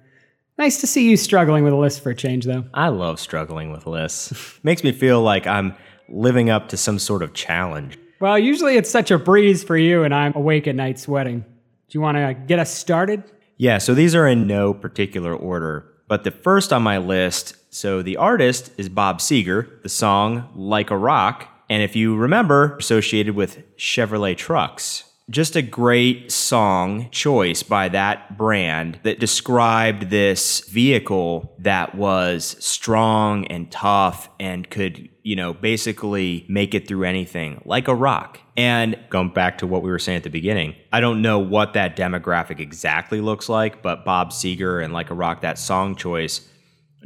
Nice 0.58 0.82
to 0.82 0.88
see 0.88 1.08
you 1.08 1.18
struggling 1.18 1.64
with 1.64 1.74
a 1.74 1.78
list 1.78 2.02
for 2.02 2.10
a 2.10 2.16
change, 2.16 2.46
though. 2.46 2.66
I 2.74 2.88
love 2.88 3.20
struggling 3.20 3.72
with 3.72 3.86
lists. 3.86 4.60
Makes 4.64 4.84
me 4.84 4.92
feel 4.92 5.22
like 5.22 5.46
I'm 5.46 5.76
living 6.10 6.50
up 6.50 6.70
to 6.70 6.78
some 6.78 6.98
sort 6.98 7.22
of 7.22 7.34
challenge. 7.34 8.00
Well, 8.20 8.40
usually 8.40 8.78
it's 8.78 8.90
such 8.90 9.12
a 9.12 9.20
breeze 9.20 9.64
for 9.64 9.78
you, 9.78 10.04
and 10.04 10.16
I'm 10.16 10.36
awake 10.36 10.68
at 10.68 10.76
night 10.76 10.98
sweating. 10.98 11.42
Do 11.42 11.46
you 11.92 12.02
want 12.02 12.18
to 12.18 12.34
get 12.34 12.58
us 12.58 12.74
started? 12.74 13.24
Yeah, 13.58 13.78
so 13.78 13.94
these 13.94 14.16
are 14.16 14.28
in 14.28 14.48
no 14.48 14.74
particular 14.74 15.36
order. 15.36 15.86
But 16.08 16.24
the 16.24 16.32
first 16.32 16.74
on 16.74 16.82
my 16.82 16.98
list, 16.98 17.56
so 17.70 18.02
the 18.02 18.18
artist 18.18 18.72
is 18.78 18.90
Bob 18.90 19.20
Seger, 19.20 19.82
the 19.84 19.90
song 19.90 20.50
Like 20.56 20.90
a 20.90 20.98
Rock, 20.98 21.48
and 21.70 21.84
if 21.84 21.96
you 21.96 22.16
remember, 22.16 22.76
associated 22.78 23.36
with 23.36 23.62
Chevrolet 23.78 24.36
trucks. 24.38 25.04
Just 25.30 25.58
a 25.58 25.62
great 25.62 26.32
song 26.32 27.10
choice 27.12 27.62
by 27.62 27.90
that 27.90 28.38
brand 28.38 28.98
that 29.04 29.20
described 29.20 30.10
this 30.10 30.62
vehicle 30.70 31.54
that 31.60 31.96
was 31.96 32.56
strong 32.64 33.46
and 33.48 33.70
tough 33.70 34.30
and 34.40 34.70
could, 34.70 35.10
you 35.24 35.36
know, 35.36 35.54
basically 35.54 36.46
make 36.48 36.74
it 36.74 36.88
through 36.88 37.04
anything 37.04 37.62
like 37.66 37.90
a 37.90 37.94
rock. 37.94 38.40
And 38.56 38.98
going 39.10 39.34
back 39.34 39.58
to 39.58 39.68
what 39.68 39.84
we 39.84 39.92
were 39.92 40.00
saying 40.00 40.16
at 40.16 40.24
the 40.24 40.30
beginning, 40.30 40.76
I 40.94 41.02
don't 41.02 41.22
know 41.22 41.40
what 41.40 41.74
that 41.74 41.98
demographic 41.98 42.62
exactly 42.62 43.20
looks 43.20 43.50
like, 43.50 43.82
but 43.82 44.06
Bob 44.06 44.32
Seger 44.32 44.82
and 44.82 44.94
Like 44.94 45.10
a 45.10 45.14
Rock, 45.14 45.42
that 45.42 45.60
song 45.60 45.98
choice 45.98 46.48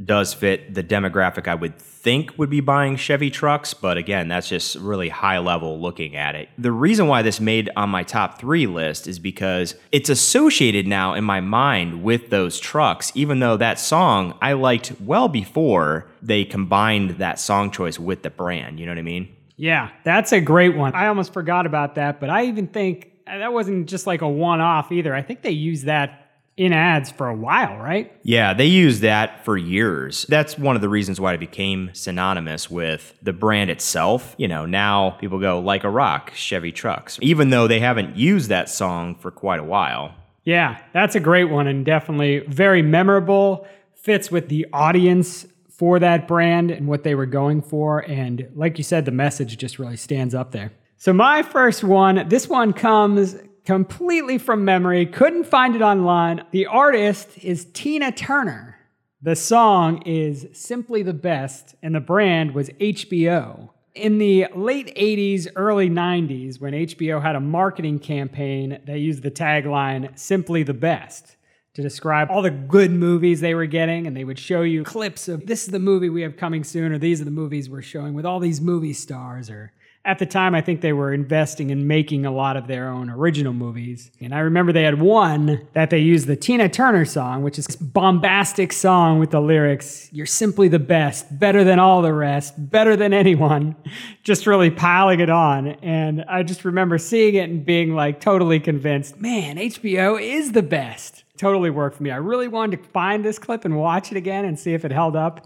does 0.06 0.34
fit 0.34 0.74
the 0.74 0.84
demographic 0.84 1.48
I 1.48 1.56
would 1.56 1.78
think 1.78 2.38
would 2.38 2.50
be 2.50 2.62
buying 2.62 2.96
Chevy 2.96 3.30
trucks, 3.30 3.74
but 3.74 3.96
again, 3.98 4.28
that's 4.28 4.50
just 4.50 4.76
really 4.78 5.10
high 5.10 5.38
level 5.38 5.80
looking 5.80 6.16
at 6.16 6.36
it. 6.36 6.50
The 6.58 6.72
reason 6.72 7.08
why 7.08 7.22
this 7.22 7.40
made 7.40 7.70
on 7.76 7.90
my 7.90 8.02
top 8.04 8.40
three 8.40 8.66
list 8.66 9.08
is 9.08 9.20
because 9.20 9.76
it's 9.92 10.10
associated 10.10 10.88
now 10.88 11.14
in 11.14 11.24
my 11.24 11.42
mind 11.42 12.04
with 12.04 12.32
those 12.32 12.60
trucks, 12.60 13.12
even 13.14 13.40
though 13.40 13.56
that 13.58 13.80
song 13.80 14.38
I 14.42 14.54
liked 14.54 14.94
well 15.00 15.28
before 15.28 16.08
they 16.22 16.44
combined 16.44 17.12
that 17.12 17.40
song 17.40 17.70
choice 17.70 18.00
with 18.00 18.24
the 18.24 18.32
brand. 18.32 18.80
You 18.80 18.88
know 18.88 18.94
what 18.94 19.00
I 19.00 19.04
mean? 19.04 19.36
Yeah, 19.58 19.92
that's 20.04 20.32
a 20.32 20.42
great 20.42 20.76
one. 20.76 20.96
I 20.96 21.06
almost 21.08 21.34
forgot 21.34 21.68
about 21.68 21.96
that, 21.96 22.20
but 22.20 22.32
I 22.32 22.46
even 22.46 22.66
think 22.66 23.12
uh, 23.28 23.38
that 23.38 23.54
wasn't 23.54 23.88
just 23.88 24.08
like 24.08 24.22
a 24.22 24.28
one 24.28 24.60
off 24.60 24.92
either. 24.92 25.14
I 25.14 25.22
think 25.22 25.44
they 25.44 25.52
used 25.52 25.86
that 25.86 26.21
in 26.58 26.74
ads 26.74 27.10
for 27.10 27.28
a 27.28 27.36
while, 27.36 27.78
right? 27.78 28.12
Yeah, 28.24 28.54
they 28.54 28.66
used 28.66 29.02
that 29.02 29.44
for 29.46 29.58
years. 29.58 30.26
That's 30.30 30.58
one 30.58 30.76
of 30.76 30.82
the 30.82 30.90
reasons 30.90 31.20
why 31.20 31.34
it 31.34 31.40
became 31.40 31.90
synonymous 31.94 32.70
with 32.70 33.18
the 33.22 33.34
brand 33.34 33.70
itself. 33.70 34.36
You 34.38 34.48
know, 34.48 34.66
now 34.66 35.12
people 35.12 35.40
go 35.40 35.60
like 35.60 35.84
a 35.84 35.90
rock, 35.90 36.32
Chevy 36.36 36.72
trucks, 36.72 37.18
even 37.22 37.50
though 37.50 37.68
they 37.68 37.80
haven't 37.80 38.18
used 38.18 38.50
that 38.50 38.70
song 38.70 39.16
for 39.16 39.32
quite 39.32 39.60
a 39.60 39.64
while. 39.64 40.14
Yeah, 40.44 40.82
that's 40.94 41.16
a 41.16 41.20
great 41.20 41.46
one 41.46 41.68
and 41.68 41.86
definitely 41.86 42.40
very 42.48 42.82
memorable, 42.82 43.68
fits 43.96 44.32
with 44.32 44.50
the 44.50 44.66
audience 44.74 45.46
for 45.70 46.00
that 46.00 46.28
brand 46.28 46.70
and 46.70 46.88
what 46.88 47.04
they 47.04 47.16
were 47.16 47.26
going 47.26 47.62
for. 47.62 48.00
And 48.00 48.48
like 48.56 48.78
you 48.78 48.84
said, 48.84 49.06
the 49.06 49.12
message 49.12 49.58
just 49.58 49.80
really 49.80 49.98
stands 49.98 50.36
up 50.36 50.52
there. 50.52 50.72
So, 50.98 51.14
my 51.14 51.42
first 51.42 51.84
one, 51.84 52.28
this 52.30 52.48
one 52.48 52.74
comes 52.74 53.36
completely 53.72 54.38
from 54.38 54.66
memory, 54.66 55.06
couldn't 55.06 55.46
find 55.46 55.78
it 55.78 55.82
online. 55.82 56.44
The 56.52 56.66
artist 56.66 57.38
is 57.38 57.64
Tina 57.72 58.12
Turner. 58.12 58.76
The 59.22 59.34
song 59.34 60.02
is 60.02 60.46
Simply 60.52 61.04
the 61.04 61.14
Best, 61.14 61.76
and 61.82 61.96
the 61.96 62.02
brand 62.02 62.54
was 62.54 62.68
HBO. 62.82 63.70
In 63.96 64.18
the 64.18 64.48
late 64.54 64.94
80s, 64.98 65.48
early 65.56 65.90
90s, 65.90 66.60
when 66.60 66.74
HBO 66.74 67.22
had 67.22 67.38
a 67.38 67.40
marketing 67.40 68.00
campaign 68.00 68.82
that 68.88 69.00
used 69.00 69.24
the 69.24 69.32
tagline 69.32 70.20
Simply 70.20 70.64
the 70.64 70.74
Best 70.74 71.38
to 71.74 71.82
describe 71.82 72.30
all 72.30 72.42
the 72.42 72.52
good 72.52 72.92
movies 72.92 73.40
they 73.40 73.56
were 73.56 73.68
getting, 73.68 74.06
and 74.06 74.18
they 74.18 74.26
would 74.26 74.38
show 74.38 74.64
you 74.64 74.84
clips 74.84 75.30
of 75.30 75.48
this 75.48 75.64
is 75.64 75.72
the 75.72 75.80
movie 75.80 76.10
we 76.10 76.24
have 76.24 76.36
coming 76.36 76.66
soon, 76.66 76.92
or 76.92 76.98
these 76.98 77.22
are 77.22 77.26
the 77.26 77.32
movies 77.32 77.70
we're 77.70 77.82
showing 77.82 78.16
with 78.16 78.26
all 78.26 78.42
these 78.42 78.60
movie 78.60 78.92
stars, 78.92 79.50
or 79.50 79.72
At 80.04 80.18
the 80.18 80.26
time, 80.26 80.56
I 80.56 80.62
think 80.62 80.82
they 80.82 80.94
were 80.94 81.14
investing 81.14 81.70
in 81.70 81.86
making 81.86 82.26
a 82.26 82.32
lot 82.32 82.58
of 82.58 82.66
their 82.66 82.90
own 82.90 83.12
original 83.12 83.54
movies. 83.54 84.10
And 84.20 84.34
I 84.34 84.40
remember 84.40 84.74
they 84.74 84.82
had 84.82 85.00
one 85.00 85.68
that 85.74 85.92
they 85.92 86.00
used 86.00 86.26
the 86.26 86.36
Tina 86.36 86.70
Turner 86.70 87.06
song, 87.06 87.44
which 87.44 87.60
is 87.60 87.68
bombastic 87.76 88.74
song 88.74 89.20
with 89.20 89.30
the 89.30 89.40
lyrics, 89.40 90.10
You're 90.12 90.26
simply 90.26 90.70
the 90.70 90.80
best, 90.80 91.38
better 91.38 91.64
than 91.64 91.78
all 91.78 92.02
the 92.02 92.14
rest, 92.14 92.56
better 92.58 92.96
than 92.96 93.14
anyone, 93.14 93.76
just 94.24 94.48
really 94.48 94.72
piling 94.72 95.20
it 95.20 95.30
on. 95.30 95.68
And 95.84 96.26
I 96.28 96.42
just 96.42 96.66
remember 96.66 96.98
seeing 96.98 97.36
it 97.36 97.52
and 97.52 97.64
being 97.64 97.94
like 97.94 98.20
totally 98.20 98.60
convinced, 98.60 99.22
man, 99.22 99.58
HBO 99.58 100.20
is 100.20 100.54
the 100.54 100.64
best. 100.64 101.26
Totally 101.38 101.70
worked 101.70 101.98
for 101.98 102.04
me. 102.04 102.10
I 102.10 102.18
really 102.18 102.48
wanted 102.48 102.82
to 102.82 102.90
find 102.90 103.24
this 103.24 103.38
clip 103.38 103.66
and 103.66 103.78
watch 103.78 104.12
it 104.12 104.18
again 104.18 104.46
and 104.46 104.60
see 104.60 104.74
if 104.74 104.84
it 104.84 104.92
held 104.92 105.16
up. 105.16 105.46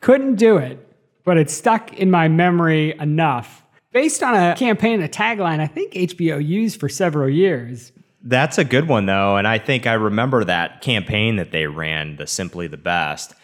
Couldn't 0.00 0.34
do 0.34 0.58
it, 0.58 0.86
but 1.24 1.38
it 1.38 1.48
stuck 1.48 1.94
in 1.94 2.10
my 2.10 2.28
memory 2.28 2.94
enough 2.98 3.63
based 3.94 4.22
on 4.22 4.34
a 4.34 4.54
campaign, 4.56 5.00
a 5.00 5.08
tagline 5.08 5.60
I 5.60 5.66
think 5.66 5.94
HBO 5.94 6.44
used 6.44 6.78
for 6.78 6.90
several 6.90 7.30
years. 7.30 7.92
That's 8.22 8.58
a 8.58 8.64
good 8.64 8.88
one, 8.88 9.06
though. 9.06 9.36
And 9.36 9.46
I 9.46 9.58
think 9.58 9.86
I 9.86 9.94
remember 9.94 10.44
that 10.44 10.82
campaign 10.82 11.36
that 11.36 11.52
they 11.52 11.66
ran, 11.66 12.16
the 12.16 12.26
Simply 12.26 12.66
the 12.66 12.76
Best. 12.76 13.34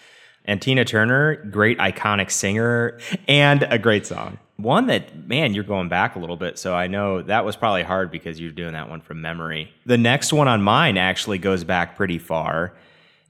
And 0.45 0.61
Tina 0.61 0.85
Turner, 0.85 1.37
great 1.37 1.79
iconic 1.79 2.31
singer 2.31 2.99
and 3.29 3.63
a 3.63 3.79
great 3.79 4.07
song. 4.07 4.39
One 4.57 4.87
that, 4.89 5.29
man, 5.29 5.55
you're 5.55 5.65
going 5.65 5.89
back 5.89 6.17
a 6.17 6.19
little 6.19 6.37
bit. 6.37 6.59
So 6.59 6.75
I 6.75 6.87
know 6.87 7.23
that 7.23 7.45
was 7.45 7.57
probably 7.57 7.83
hard 7.83 8.11
because 8.11 8.41
you're 8.41 8.51
doing 8.51 8.73
that 8.73 8.91
one 8.91 9.01
from 9.01 9.23
memory. 9.23 9.73
The 9.87 9.99
next 9.99 10.33
one 10.33 10.49
on 10.49 10.63
mine 10.63 10.97
actually 10.97 11.39
goes 11.39 11.63
back 11.63 11.97
pretty 11.97 12.19
far. 12.19 12.75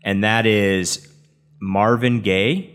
And 0.03 0.25
that 0.25 0.47
is 0.47 1.13
Marvin 1.61 2.21
Gaye. 2.23 2.75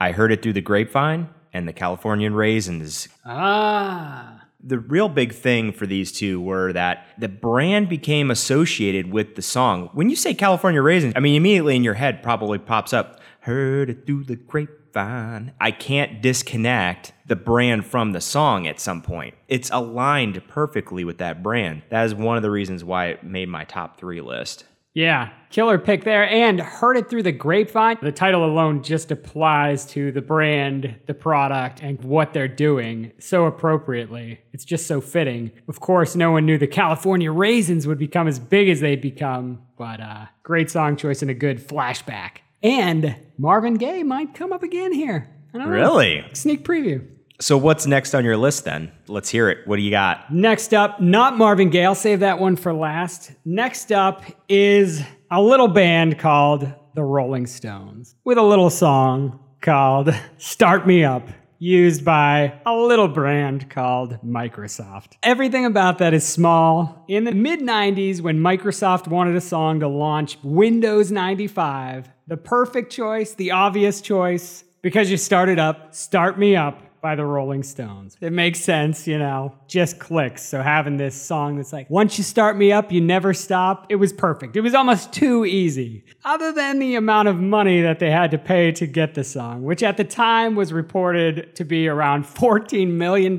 I 0.00 0.12
heard 0.12 0.32
it 0.32 0.42
through 0.42 0.54
the 0.54 0.60
grapevine 0.60 1.28
and 1.52 1.68
the 1.68 1.72
Californian 1.72 2.34
Raisins. 2.34 3.08
Ah. 3.24 4.40
The 4.64 4.78
real 4.78 5.08
big 5.08 5.34
thing 5.34 5.72
for 5.72 5.86
these 5.86 6.12
two 6.12 6.40
were 6.40 6.72
that 6.72 7.06
the 7.18 7.28
brand 7.28 7.88
became 7.88 8.30
associated 8.30 9.10
with 9.10 9.34
the 9.34 9.42
song. 9.42 9.90
When 9.92 10.08
you 10.08 10.14
say 10.14 10.34
California 10.34 10.80
Raisins, 10.80 11.14
I 11.16 11.20
mean, 11.20 11.34
immediately 11.34 11.74
in 11.74 11.82
your 11.82 11.94
head 11.94 12.22
probably 12.22 12.58
pops 12.58 12.92
up, 12.92 13.20
heard 13.40 13.90
it 13.90 14.06
through 14.06 14.24
the 14.24 14.36
grapevine. 14.36 15.52
I 15.60 15.72
can't 15.72 16.22
disconnect 16.22 17.12
the 17.26 17.34
brand 17.34 17.86
from 17.86 18.12
the 18.12 18.20
song 18.20 18.68
at 18.68 18.78
some 18.78 19.02
point. 19.02 19.34
It's 19.48 19.70
aligned 19.70 20.46
perfectly 20.46 21.04
with 21.04 21.18
that 21.18 21.42
brand. 21.42 21.82
That 21.90 22.04
is 22.04 22.14
one 22.14 22.36
of 22.36 22.44
the 22.44 22.50
reasons 22.50 22.84
why 22.84 23.06
it 23.06 23.24
made 23.24 23.48
my 23.48 23.64
top 23.64 23.98
three 23.98 24.20
list. 24.20 24.64
Yeah, 24.94 25.30
killer 25.50 25.78
pick 25.78 26.04
there. 26.04 26.28
And 26.28 26.60
heard 26.60 26.96
it 26.96 27.08
through 27.08 27.22
the 27.22 27.32
grapevine. 27.32 27.98
The 28.02 28.12
title 28.12 28.44
alone 28.44 28.82
just 28.82 29.10
applies 29.10 29.86
to 29.86 30.12
the 30.12 30.20
brand, 30.20 30.96
the 31.06 31.14
product, 31.14 31.80
and 31.82 32.02
what 32.04 32.32
they're 32.32 32.48
doing 32.48 33.12
so 33.18 33.46
appropriately. 33.46 34.40
It's 34.52 34.64
just 34.64 34.86
so 34.86 35.00
fitting. 35.00 35.52
Of 35.68 35.80
course, 35.80 36.14
no 36.14 36.32
one 36.32 36.44
knew 36.44 36.58
the 36.58 36.66
California 36.66 37.32
Raisins 37.32 37.86
would 37.86 37.98
become 37.98 38.28
as 38.28 38.38
big 38.38 38.68
as 38.68 38.80
they'd 38.80 39.00
become, 39.00 39.62
but 39.78 40.00
uh, 40.00 40.26
great 40.42 40.70
song 40.70 40.96
choice 40.96 41.22
and 41.22 41.30
a 41.30 41.34
good 41.34 41.66
flashback. 41.66 42.38
And 42.62 43.16
Marvin 43.38 43.74
Gaye 43.74 44.02
might 44.02 44.34
come 44.34 44.52
up 44.52 44.62
again 44.62 44.92
here. 44.92 45.28
I 45.54 45.58
don't 45.58 45.68
know. 45.68 45.72
Really? 45.72 46.24
Sneak 46.32 46.64
preview. 46.64 47.06
So, 47.42 47.58
what's 47.58 47.88
next 47.88 48.14
on 48.14 48.24
your 48.24 48.36
list 48.36 48.64
then? 48.64 48.92
Let's 49.08 49.28
hear 49.28 49.48
it. 49.48 49.66
What 49.66 49.74
do 49.74 49.82
you 49.82 49.90
got? 49.90 50.32
Next 50.32 50.72
up, 50.72 51.00
not 51.00 51.36
Marvin 51.36 51.70
Gaye. 51.70 51.84
I'll 51.84 51.96
save 51.96 52.20
that 52.20 52.38
one 52.38 52.54
for 52.54 52.72
last. 52.72 53.32
Next 53.44 53.90
up 53.90 54.22
is 54.48 55.02
a 55.28 55.42
little 55.42 55.66
band 55.66 56.20
called 56.20 56.72
the 56.94 57.02
Rolling 57.02 57.48
Stones 57.48 58.14
with 58.22 58.38
a 58.38 58.42
little 58.42 58.70
song 58.70 59.40
called 59.60 60.14
Start 60.38 60.86
Me 60.86 61.02
Up, 61.02 61.26
used 61.58 62.04
by 62.04 62.60
a 62.64 62.76
little 62.76 63.08
brand 63.08 63.68
called 63.68 64.20
Microsoft. 64.24 65.14
Everything 65.24 65.66
about 65.66 65.98
that 65.98 66.14
is 66.14 66.24
small. 66.24 67.04
In 67.08 67.24
the 67.24 67.32
mid 67.32 67.58
90s, 67.58 68.20
when 68.20 68.38
Microsoft 68.38 69.08
wanted 69.08 69.34
a 69.34 69.40
song 69.40 69.80
to 69.80 69.88
launch 69.88 70.38
Windows 70.44 71.10
95, 71.10 72.08
the 72.28 72.36
perfect 72.36 72.92
choice, 72.92 73.34
the 73.34 73.50
obvious 73.50 74.00
choice, 74.00 74.62
because 74.80 75.10
you 75.10 75.16
started 75.16 75.58
up, 75.58 75.92
Start 75.92 76.38
Me 76.38 76.54
Up 76.54 76.80
by 77.02 77.16
the 77.16 77.24
Rolling 77.24 77.64
Stones. 77.64 78.16
It 78.20 78.32
makes 78.32 78.60
sense, 78.60 79.06
you 79.06 79.18
know, 79.18 79.54
just 79.66 79.98
clicks. 79.98 80.42
So 80.42 80.62
having 80.62 80.96
this 80.96 81.20
song 81.20 81.56
that's 81.56 81.72
like, 81.72 81.90
once 81.90 82.16
you 82.16 82.24
start 82.24 82.56
me 82.56 82.72
up, 82.72 82.92
you 82.92 83.00
never 83.00 83.34
stop, 83.34 83.86
it 83.90 83.96
was 83.96 84.12
perfect. 84.12 84.56
It 84.56 84.60
was 84.60 84.74
almost 84.74 85.12
too 85.12 85.44
easy. 85.44 86.04
Other 86.24 86.52
than 86.52 86.78
the 86.78 86.94
amount 86.94 87.28
of 87.28 87.36
money 87.38 87.82
that 87.82 87.98
they 87.98 88.10
had 88.10 88.30
to 88.30 88.38
pay 88.38 88.70
to 88.72 88.86
get 88.86 89.14
the 89.14 89.24
song, 89.24 89.64
which 89.64 89.82
at 89.82 89.96
the 89.96 90.04
time 90.04 90.54
was 90.54 90.72
reported 90.72 91.54
to 91.56 91.64
be 91.64 91.88
around 91.88 92.24
$14 92.24 92.88
million. 92.92 93.36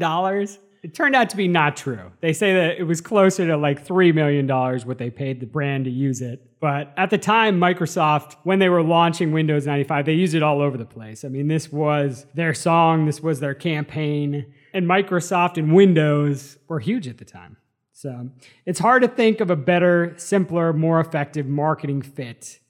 It 0.83 0.93
turned 0.93 1.15
out 1.15 1.29
to 1.29 1.37
be 1.37 1.47
not 1.47 1.77
true. 1.77 2.11
They 2.19 2.33
say 2.33 2.53
that 2.53 2.77
it 2.77 2.83
was 2.83 2.99
closer 2.99 3.47
to 3.47 3.55
like 3.55 3.87
$3 3.87 4.13
million 4.13 4.45
what 4.85 4.97
they 4.97 5.09
paid 5.09 5.39
the 5.39 5.45
brand 5.45 5.85
to 5.85 5.91
use 5.91 6.21
it. 6.21 6.45
But 6.63 6.93
at 6.95 7.09
the 7.09 7.17
time, 7.17 7.59
Microsoft, 7.59 8.37
when 8.43 8.59
they 8.59 8.69
were 8.69 8.81
launching 8.81 9.33
Windows 9.33 9.67
95, 9.67 10.05
they 10.05 10.13
used 10.13 10.33
it 10.33 10.41
all 10.41 10.61
over 10.61 10.77
the 10.77 10.85
place. 10.85 11.25
I 11.25 11.27
mean, 11.27 11.49
this 11.49 11.73
was 11.73 12.25
their 12.35 12.53
song, 12.53 13.05
this 13.05 13.19
was 13.19 13.41
their 13.41 13.53
campaign, 13.53 14.45
and 14.73 14.85
Microsoft 14.85 15.57
and 15.57 15.75
Windows 15.75 16.57
were 16.69 16.79
huge 16.79 17.05
at 17.09 17.17
the 17.17 17.25
time. 17.25 17.57
So 17.91 18.29
it's 18.65 18.79
hard 18.79 19.01
to 19.01 19.09
think 19.09 19.41
of 19.41 19.51
a 19.51 19.57
better, 19.57 20.13
simpler, 20.15 20.71
more 20.71 21.01
effective 21.01 21.47
marketing 21.47 22.01
fit. 22.01 22.61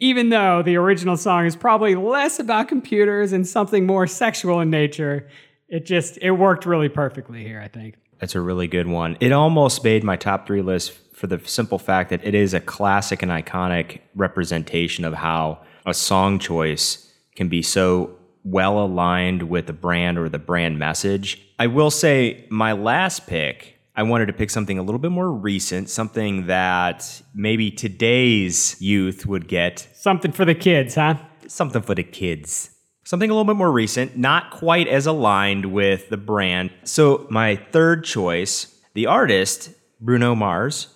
Even 0.00 0.30
though 0.30 0.64
the 0.64 0.74
original 0.74 1.16
song 1.16 1.46
is 1.46 1.54
probably 1.54 1.94
less 1.94 2.40
about 2.40 2.66
computers 2.66 3.32
and 3.32 3.46
something 3.46 3.86
more 3.86 4.08
sexual 4.08 4.60
in 4.60 4.70
nature, 4.70 5.28
it 5.68 5.86
just 5.86 6.18
it 6.20 6.32
worked 6.32 6.66
really 6.66 6.88
perfectly 6.88 7.44
here, 7.44 7.60
I 7.60 7.68
think. 7.68 7.94
That's 8.18 8.34
a 8.34 8.40
really 8.40 8.66
good 8.66 8.88
one. 8.88 9.16
It 9.20 9.30
almost 9.30 9.84
made 9.84 10.02
my 10.02 10.16
top 10.16 10.48
three 10.48 10.62
list 10.62 11.05
for 11.16 11.26
the 11.26 11.40
simple 11.46 11.78
fact 11.78 12.10
that 12.10 12.22
it 12.22 12.34
is 12.34 12.52
a 12.52 12.60
classic 12.60 13.22
and 13.22 13.32
iconic 13.32 14.00
representation 14.14 15.02
of 15.02 15.14
how 15.14 15.58
a 15.86 15.94
song 15.94 16.38
choice 16.38 17.10
can 17.34 17.48
be 17.48 17.62
so 17.62 18.14
well 18.44 18.78
aligned 18.78 19.42
with 19.44 19.66
the 19.66 19.72
brand 19.72 20.18
or 20.18 20.28
the 20.28 20.38
brand 20.38 20.78
message. 20.78 21.42
I 21.58 21.68
will 21.68 21.90
say 21.90 22.44
my 22.50 22.72
last 22.72 23.26
pick, 23.26 23.78
I 23.96 24.02
wanted 24.02 24.26
to 24.26 24.34
pick 24.34 24.50
something 24.50 24.78
a 24.78 24.82
little 24.82 24.98
bit 24.98 25.10
more 25.10 25.32
recent, 25.32 25.88
something 25.88 26.48
that 26.48 27.22
maybe 27.34 27.70
today's 27.70 28.76
youth 28.78 29.24
would 29.24 29.48
get. 29.48 29.88
Something 29.94 30.32
for 30.32 30.44
the 30.44 30.54
kids, 30.54 30.96
huh? 30.96 31.14
Something 31.48 31.80
for 31.80 31.94
the 31.94 32.04
kids. 32.04 32.70
Something 33.04 33.30
a 33.30 33.32
little 33.32 33.46
bit 33.46 33.56
more 33.56 33.72
recent, 33.72 34.18
not 34.18 34.50
quite 34.50 34.86
as 34.86 35.06
aligned 35.06 35.72
with 35.72 36.10
the 36.10 36.18
brand. 36.18 36.72
So, 36.84 37.26
my 37.30 37.56
third 37.56 38.04
choice, 38.04 38.82
the 38.92 39.06
artist, 39.06 39.70
Bruno 39.98 40.34
Mars, 40.34 40.88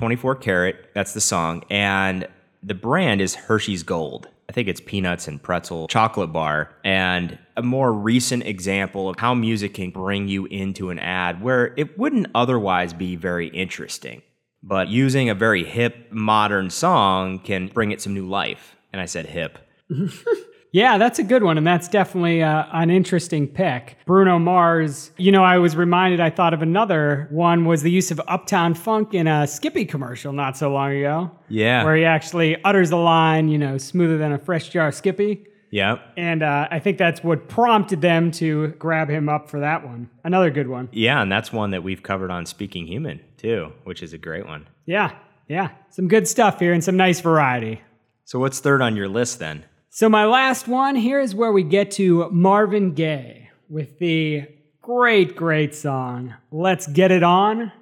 24 0.00 0.36
Karat, 0.36 0.90
that's 0.94 1.12
the 1.12 1.20
song. 1.20 1.62
And 1.68 2.26
the 2.62 2.72
brand 2.72 3.20
is 3.20 3.34
Hershey's 3.34 3.82
Gold. 3.82 4.28
I 4.48 4.52
think 4.52 4.66
it's 4.66 4.80
peanuts 4.80 5.28
and 5.28 5.42
pretzel 5.42 5.88
chocolate 5.88 6.32
bar. 6.32 6.74
And 6.82 7.38
a 7.54 7.62
more 7.62 7.92
recent 7.92 8.46
example 8.46 9.10
of 9.10 9.18
how 9.18 9.34
music 9.34 9.74
can 9.74 9.90
bring 9.90 10.26
you 10.26 10.46
into 10.46 10.88
an 10.88 10.98
ad 10.98 11.42
where 11.42 11.74
it 11.76 11.98
wouldn't 11.98 12.28
otherwise 12.34 12.94
be 12.94 13.14
very 13.14 13.48
interesting. 13.48 14.22
But 14.62 14.88
using 14.88 15.28
a 15.28 15.34
very 15.34 15.64
hip, 15.64 16.10
modern 16.10 16.70
song 16.70 17.38
can 17.38 17.68
bring 17.68 17.92
it 17.92 18.00
some 18.00 18.14
new 18.14 18.26
life. 18.26 18.76
And 18.94 19.02
I 19.02 19.04
said 19.04 19.26
hip. 19.26 19.58
Yeah, 20.72 20.98
that's 20.98 21.18
a 21.18 21.24
good 21.24 21.42
one. 21.42 21.58
And 21.58 21.66
that's 21.66 21.88
definitely 21.88 22.42
uh, 22.42 22.64
an 22.72 22.90
interesting 22.90 23.48
pick. 23.48 23.96
Bruno 24.06 24.38
Mars, 24.38 25.10
you 25.16 25.32
know, 25.32 25.42
I 25.42 25.58
was 25.58 25.74
reminded, 25.76 26.20
I 26.20 26.30
thought 26.30 26.54
of 26.54 26.62
another 26.62 27.26
one 27.30 27.64
was 27.64 27.82
the 27.82 27.90
use 27.90 28.10
of 28.10 28.20
Uptown 28.28 28.74
Funk 28.74 29.12
in 29.12 29.26
a 29.26 29.46
Skippy 29.46 29.84
commercial 29.84 30.32
not 30.32 30.56
so 30.56 30.72
long 30.72 30.92
ago. 30.96 31.30
Yeah. 31.48 31.84
Where 31.84 31.96
he 31.96 32.04
actually 32.04 32.62
utters 32.62 32.90
the 32.90 32.96
line, 32.96 33.48
you 33.48 33.58
know, 33.58 33.78
smoother 33.78 34.16
than 34.18 34.32
a 34.32 34.38
fresh 34.38 34.68
jar 34.68 34.88
of 34.88 34.94
Skippy. 34.94 35.46
Yeah. 35.72 35.98
And 36.16 36.42
uh, 36.42 36.68
I 36.70 36.80
think 36.80 36.98
that's 36.98 37.22
what 37.22 37.48
prompted 37.48 38.00
them 38.00 38.30
to 38.32 38.68
grab 38.78 39.08
him 39.08 39.28
up 39.28 39.48
for 39.48 39.60
that 39.60 39.84
one. 39.86 40.10
Another 40.24 40.50
good 40.50 40.68
one. 40.68 40.88
Yeah, 40.92 41.22
and 41.22 41.30
that's 41.30 41.52
one 41.52 41.70
that 41.70 41.82
we've 41.82 42.02
covered 42.02 42.30
on 42.30 42.46
Speaking 42.46 42.86
Human 42.86 43.20
too, 43.36 43.72
which 43.84 44.02
is 44.02 44.12
a 44.12 44.18
great 44.18 44.46
one. 44.46 44.68
Yeah, 44.86 45.12
yeah. 45.48 45.70
Some 45.90 46.08
good 46.08 46.26
stuff 46.26 46.58
here 46.58 46.72
and 46.72 46.82
some 46.82 46.96
nice 46.96 47.20
variety. 47.20 47.82
So 48.24 48.38
what's 48.38 48.60
third 48.60 48.82
on 48.82 48.96
your 48.96 49.08
list 49.08 49.38
then? 49.38 49.64
So, 49.92 50.08
my 50.08 50.24
last 50.24 50.68
one 50.68 50.94
here 50.94 51.18
is 51.18 51.34
where 51.34 51.50
we 51.50 51.64
get 51.64 51.90
to 51.92 52.30
Marvin 52.30 52.94
Gaye 52.94 53.50
with 53.68 53.98
the 53.98 54.46
great, 54.80 55.34
great 55.34 55.74
song, 55.74 56.34
Let's 56.52 56.86
Get 56.86 57.10
It 57.10 57.24
On, 57.24 57.72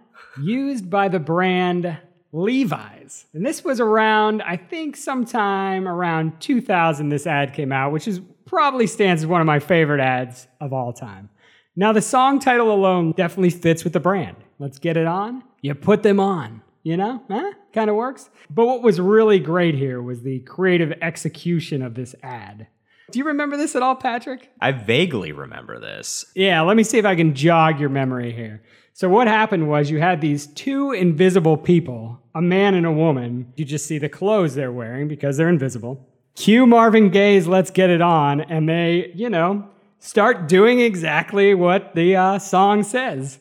used 0.40 0.88
by 0.88 1.08
the 1.08 1.18
brand 1.18 1.98
Levi's. 2.32 3.26
And 3.34 3.44
this 3.44 3.62
was 3.62 3.78
around, 3.78 4.40
I 4.40 4.56
think, 4.56 4.96
sometime 4.96 5.86
around 5.86 6.40
2000, 6.40 7.10
this 7.10 7.26
ad 7.26 7.52
came 7.52 7.72
out, 7.72 7.92
which 7.92 8.08
is 8.08 8.22
probably 8.46 8.86
stands 8.86 9.22
as 9.22 9.26
one 9.26 9.42
of 9.42 9.46
my 9.46 9.58
favorite 9.58 10.00
ads 10.00 10.48
of 10.62 10.72
all 10.72 10.94
time. 10.94 11.28
Now, 11.76 11.92
the 11.92 12.00
song 12.00 12.40
title 12.40 12.72
alone 12.72 13.12
definitely 13.12 13.50
fits 13.50 13.84
with 13.84 13.92
the 13.92 14.00
brand. 14.00 14.38
Let's 14.58 14.78
get 14.78 14.96
it 14.96 15.06
on. 15.06 15.44
You 15.60 15.74
put 15.74 16.02
them 16.02 16.20
on. 16.20 16.62
You 16.82 16.96
know, 16.96 17.22
huh? 17.28 17.52
Kind 17.72 17.90
of 17.90 17.96
works. 17.96 18.30
But 18.48 18.66
what 18.66 18.82
was 18.82 19.00
really 19.00 19.38
great 19.38 19.74
here 19.74 20.00
was 20.00 20.22
the 20.22 20.40
creative 20.40 20.92
execution 21.02 21.82
of 21.82 21.94
this 21.94 22.14
ad. 22.22 22.68
Do 23.10 23.18
you 23.18 23.24
remember 23.24 23.56
this 23.56 23.74
at 23.74 23.82
all, 23.82 23.96
Patrick? 23.96 24.50
I 24.60 24.72
vaguely 24.72 25.32
remember 25.32 25.80
this. 25.80 26.26
Yeah, 26.34 26.60
let 26.60 26.76
me 26.76 26.82
see 26.82 26.98
if 26.98 27.06
I 27.06 27.16
can 27.16 27.34
jog 27.34 27.80
your 27.80 27.88
memory 27.88 28.32
here. 28.32 28.62
So, 28.92 29.08
what 29.08 29.28
happened 29.28 29.68
was 29.68 29.90
you 29.90 30.00
had 30.00 30.20
these 30.20 30.46
two 30.48 30.92
invisible 30.92 31.56
people, 31.56 32.20
a 32.34 32.42
man 32.42 32.74
and 32.74 32.84
a 32.84 32.92
woman. 32.92 33.52
You 33.56 33.64
just 33.64 33.86
see 33.86 33.98
the 33.98 34.08
clothes 34.08 34.54
they're 34.54 34.72
wearing 34.72 35.08
because 35.08 35.36
they're 35.36 35.48
invisible. 35.48 36.06
Cue 36.34 36.66
Marvin 36.66 37.08
Gaye's 37.08 37.46
Let's 37.46 37.70
Get 37.70 37.90
It 37.90 38.02
On, 38.02 38.40
and 38.40 38.68
they, 38.68 39.10
you 39.14 39.30
know, 39.30 39.68
start 39.98 40.48
doing 40.48 40.80
exactly 40.80 41.54
what 41.54 41.94
the 41.94 42.14
uh, 42.16 42.38
song 42.38 42.82
says. 42.82 43.38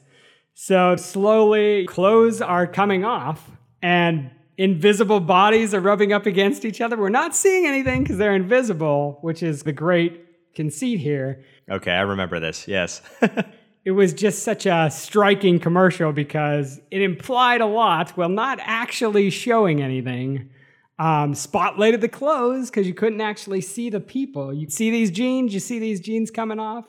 So, 0.59 0.95
slowly, 0.95 1.85
clothes 1.85 2.41
are 2.41 2.65
coming 2.65 3.05
off, 3.05 3.51
and 3.83 4.31
invisible 4.57 5.19
bodies 5.19 5.75
are 5.75 5.79
rubbing 5.79 6.13
up 6.13 6.25
against 6.25 6.65
each 6.65 6.81
other. 6.81 6.97
We're 6.97 7.09
not 7.09 7.35
seeing 7.35 7.67
anything 7.67 8.01
because 8.01 8.17
they're 8.17 8.33
invisible, 8.33 9.19
which 9.21 9.43
is 9.43 9.61
the 9.61 9.71
great 9.71 10.55
conceit 10.55 10.99
here. 10.99 11.43
Okay, 11.69 11.91
I 11.91 12.01
remember 12.01 12.39
this. 12.39 12.67
Yes. 12.67 13.03
it 13.85 13.91
was 13.91 14.13
just 14.13 14.41
such 14.41 14.65
a 14.65 14.89
striking 14.89 15.59
commercial 15.59 16.11
because 16.11 16.81
it 16.89 17.03
implied 17.03 17.61
a 17.61 17.67
lot 17.67 18.17
while 18.17 18.27
not 18.27 18.57
actually 18.63 19.29
showing 19.29 19.83
anything. 19.83 20.49
Um, 20.97 21.33
spotlighted 21.33 22.01
the 22.01 22.09
clothes 22.09 22.71
because 22.71 22.87
you 22.87 22.95
couldn't 22.95 23.21
actually 23.21 23.61
see 23.61 23.91
the 23.91 23.99
people. 23.99 24.51
You 24.51 24.71
see 24.71 24.89
these 24.89 25.11
jeans, 25.11 25.53
you 25.53 25.59
see 25.59 25.77
these 25.77 25.99
jeans 25.99 26.31
coming 26.31 26.59
off, 26.59 26.87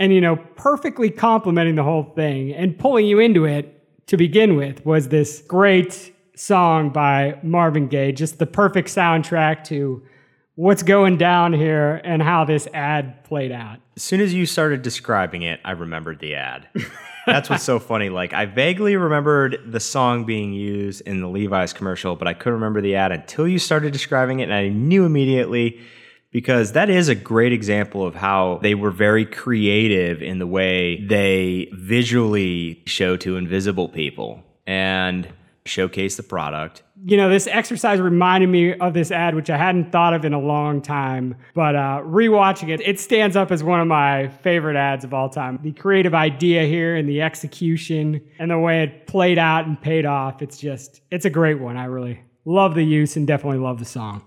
and 0.00 0.14
you 0.14 0.20
know, 0.20 0.36
perfectly 0.56 1.10
complementing 1.10 1.76
the 1.76 1.84
whole 1.84 2.02
thing 2.02 2.52
and 2.54 2.76
pulling 2.76 3.06
you 3.06 3.20
into 3.20 3.44
it 3.44 4.06
to 4.06 4.16
begin 4.16 4.56
with 4.56 4.84
was 4.84 5.08
this 5.08 5.42
great 5.46 6.12
song 6.34 6.90
by 6.90 7.38
Marvin 7.42 7.86
Gaye, 7.86 8.10
just 8.10 8.38
the 8.38 8.46
perfect 8.46 8.88
soundtrack 8.88 9.62
to 9.64 10.02
what's 10.54 10.82
going 10.82 11.18
down 11.18 11.52
here 11.52 12.00
and 12.02 12.22
how 12.22 12.44
this 12.44 12.66
ad 12.72 13.22
played 13.24 13.52
out. 13.52 13.78
As 13.94 14.02
soon 14.02 14.22
as 14.22 14.32
you 14.32 14.46
started 14.46 14.80
describing 14.80 15.42
it, 15.42 15.60
I 15.66 15.72
remembered 15.72 16.18
the 16.18 16.34
ad. 16.34 16.66
That's 17.26 17.50
what's 17.50 17.62
so 17.62 17.78
funny. 17.78 18.08
Like, 18.08 18.32
I 18.32 18.46
vaguely 18.46 18.96
remembered 18.96 19.58
the 19.66 19.80
song 19.80 20.24
being 20.24 20.54
used 20.54 21.02
in 21.02 21.20
the 21.20 21.28
Levi's 21.28 21.74
commercial, 21.74 22.16
but 22.16 22.26
I 22.26 22.32
couldn't 22.32 22.54
remember 22.54 22.80
the 22.80 22.96
ad 22.96 23.12
until 23.12 23.46
you 23.46 23.58
started 23.58 23.92
describing 23.92 24.40
it, 24.40 24.44
and 24.44 24.54
I 24.54 24.68
knew 24.68 25.04
immediately 25.04 25.78
because 26.30 26.72
that 26.72 26.90
is 26.90 27.08
a 27.08 27.14
great 27.14 27.52
example 27.52 28.06
of 28.06 28.14
how 28.14 28.58
they 28.62 28.74
were 28.74 28.90
very 28.90 29.24
creative 29.26 30.22
in 30.22 30.38
the 30.38 30.46
way 30.46 31.04
they 31.04 31.68
visually 31.72 32.82
show 32.86 33.16
to 33.18 33.36
invisible 33.36 33.88
people. 33.88 34.42
And 34.66 35.32
showcase 35.64 36.16
the 36.16 36.22
product. 36.22 36.82
You 37.04 37.16
know, 37.16 37.30
this 37.30 37.46
exercise 37.46 38.00
reminded 38.00 38.48
me 38.48 38.74
of 38.74 38.92
this 38.92 39.10
ad, 39.10 39.34
which 39.34 39.48
I 39.48 39.56
hadn't 39.56 39.90
thought 39.90 40.12
of 40.12 40.24
in 40.24 40.34
a 40.34 40.40
long 40.40 40.82
time. 40.82 41.36
But 41.54 41.76
uh, 41.76 42.02
rewatching 42.04 42.68
it, 42.68 42.80
it 42.80 43.00
stands 43.00 43.36
up 43.36 43.50
as 43.50 43.62
one 43.62 43.80
of 43.80 43.86
my 43.86 44.28
favorite 44.28 44.76
ads 44.76 45.04
of 45.04 45.14
all 45.14 45.28
time. 45.28 45.58
The 45.62 45.72
creative 45.72 46.14
idea 46.14 46.64
here 46.64 46.96
and 46.96 47.08
the 47.08 47.22
execution 47.22 48.20
and 48.38 48.50
the 48.50 48.58
way 48.58 48.82
it 48.82 49.06
played 49.06 49.38
out 49.38 49.66
and 49.66 49.80
paid 49.80 50.04
off. 50.04 50.42
It's 50.42 50.58
just, 50.58 51.00
it's 51.10 51.24
a 51.24 51.30
great 51.30 51.58
one. 51.58 51.76
I 51.76 51.84
really 51.84 52.20
love 52.44 52.74
the 52.74 52.84
use 52.84 53.16
and 53.16 53.26
definitely 53.26 53.60
love 53.60 53.78
the 53.78 53.84
song. 53.84 54.22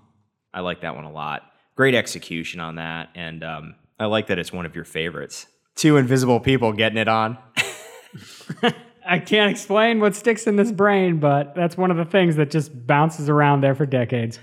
I 0.54 0.62
like 0.62 0.82
that 0.82 0.96
one 0.96 1.06
a 1.06 1.12
lot. 1.12 1.44
Great 1.76 1.96
execution 1.96 2.60
on 2.60 2.76
that. 2.76 3.10
And 3.16 3.44
um, 3.44 3.76
I 4.00 4.06
like 4.06 4.28
that 4.28 4.40
it's 4.40 4.54
one 4.54 4.66
of 4.66 4.76
your 4.76 4.86
favorites. 4.86 5.48
Two 5.76 5.98
invisible 5.98 6.40
people 6.40 6.72
getting 6.74 6.98
it 6.98 7.08
on. 7.08 7.38
I 9.06 9.20
can't 9.20 9.52
explain 9.52 10.00
what 10.00 10.16
sticks 10.16 10.48
in 10.48 10.56
this 10.56 10.72
brain, 10.72 11.20
but 11.20 11.56
that's 11.56 11.76
one 11.76 11.92
of 11.92 11.98
the 11.98 12.06
things 12.06 12.36
that 12.38 12.52
just 12.52 12.88
bounces 12.88 13.28
around 13.28 13.62
there 13.62 13.76
for 13.76 13.86
decades. 13.86 14.40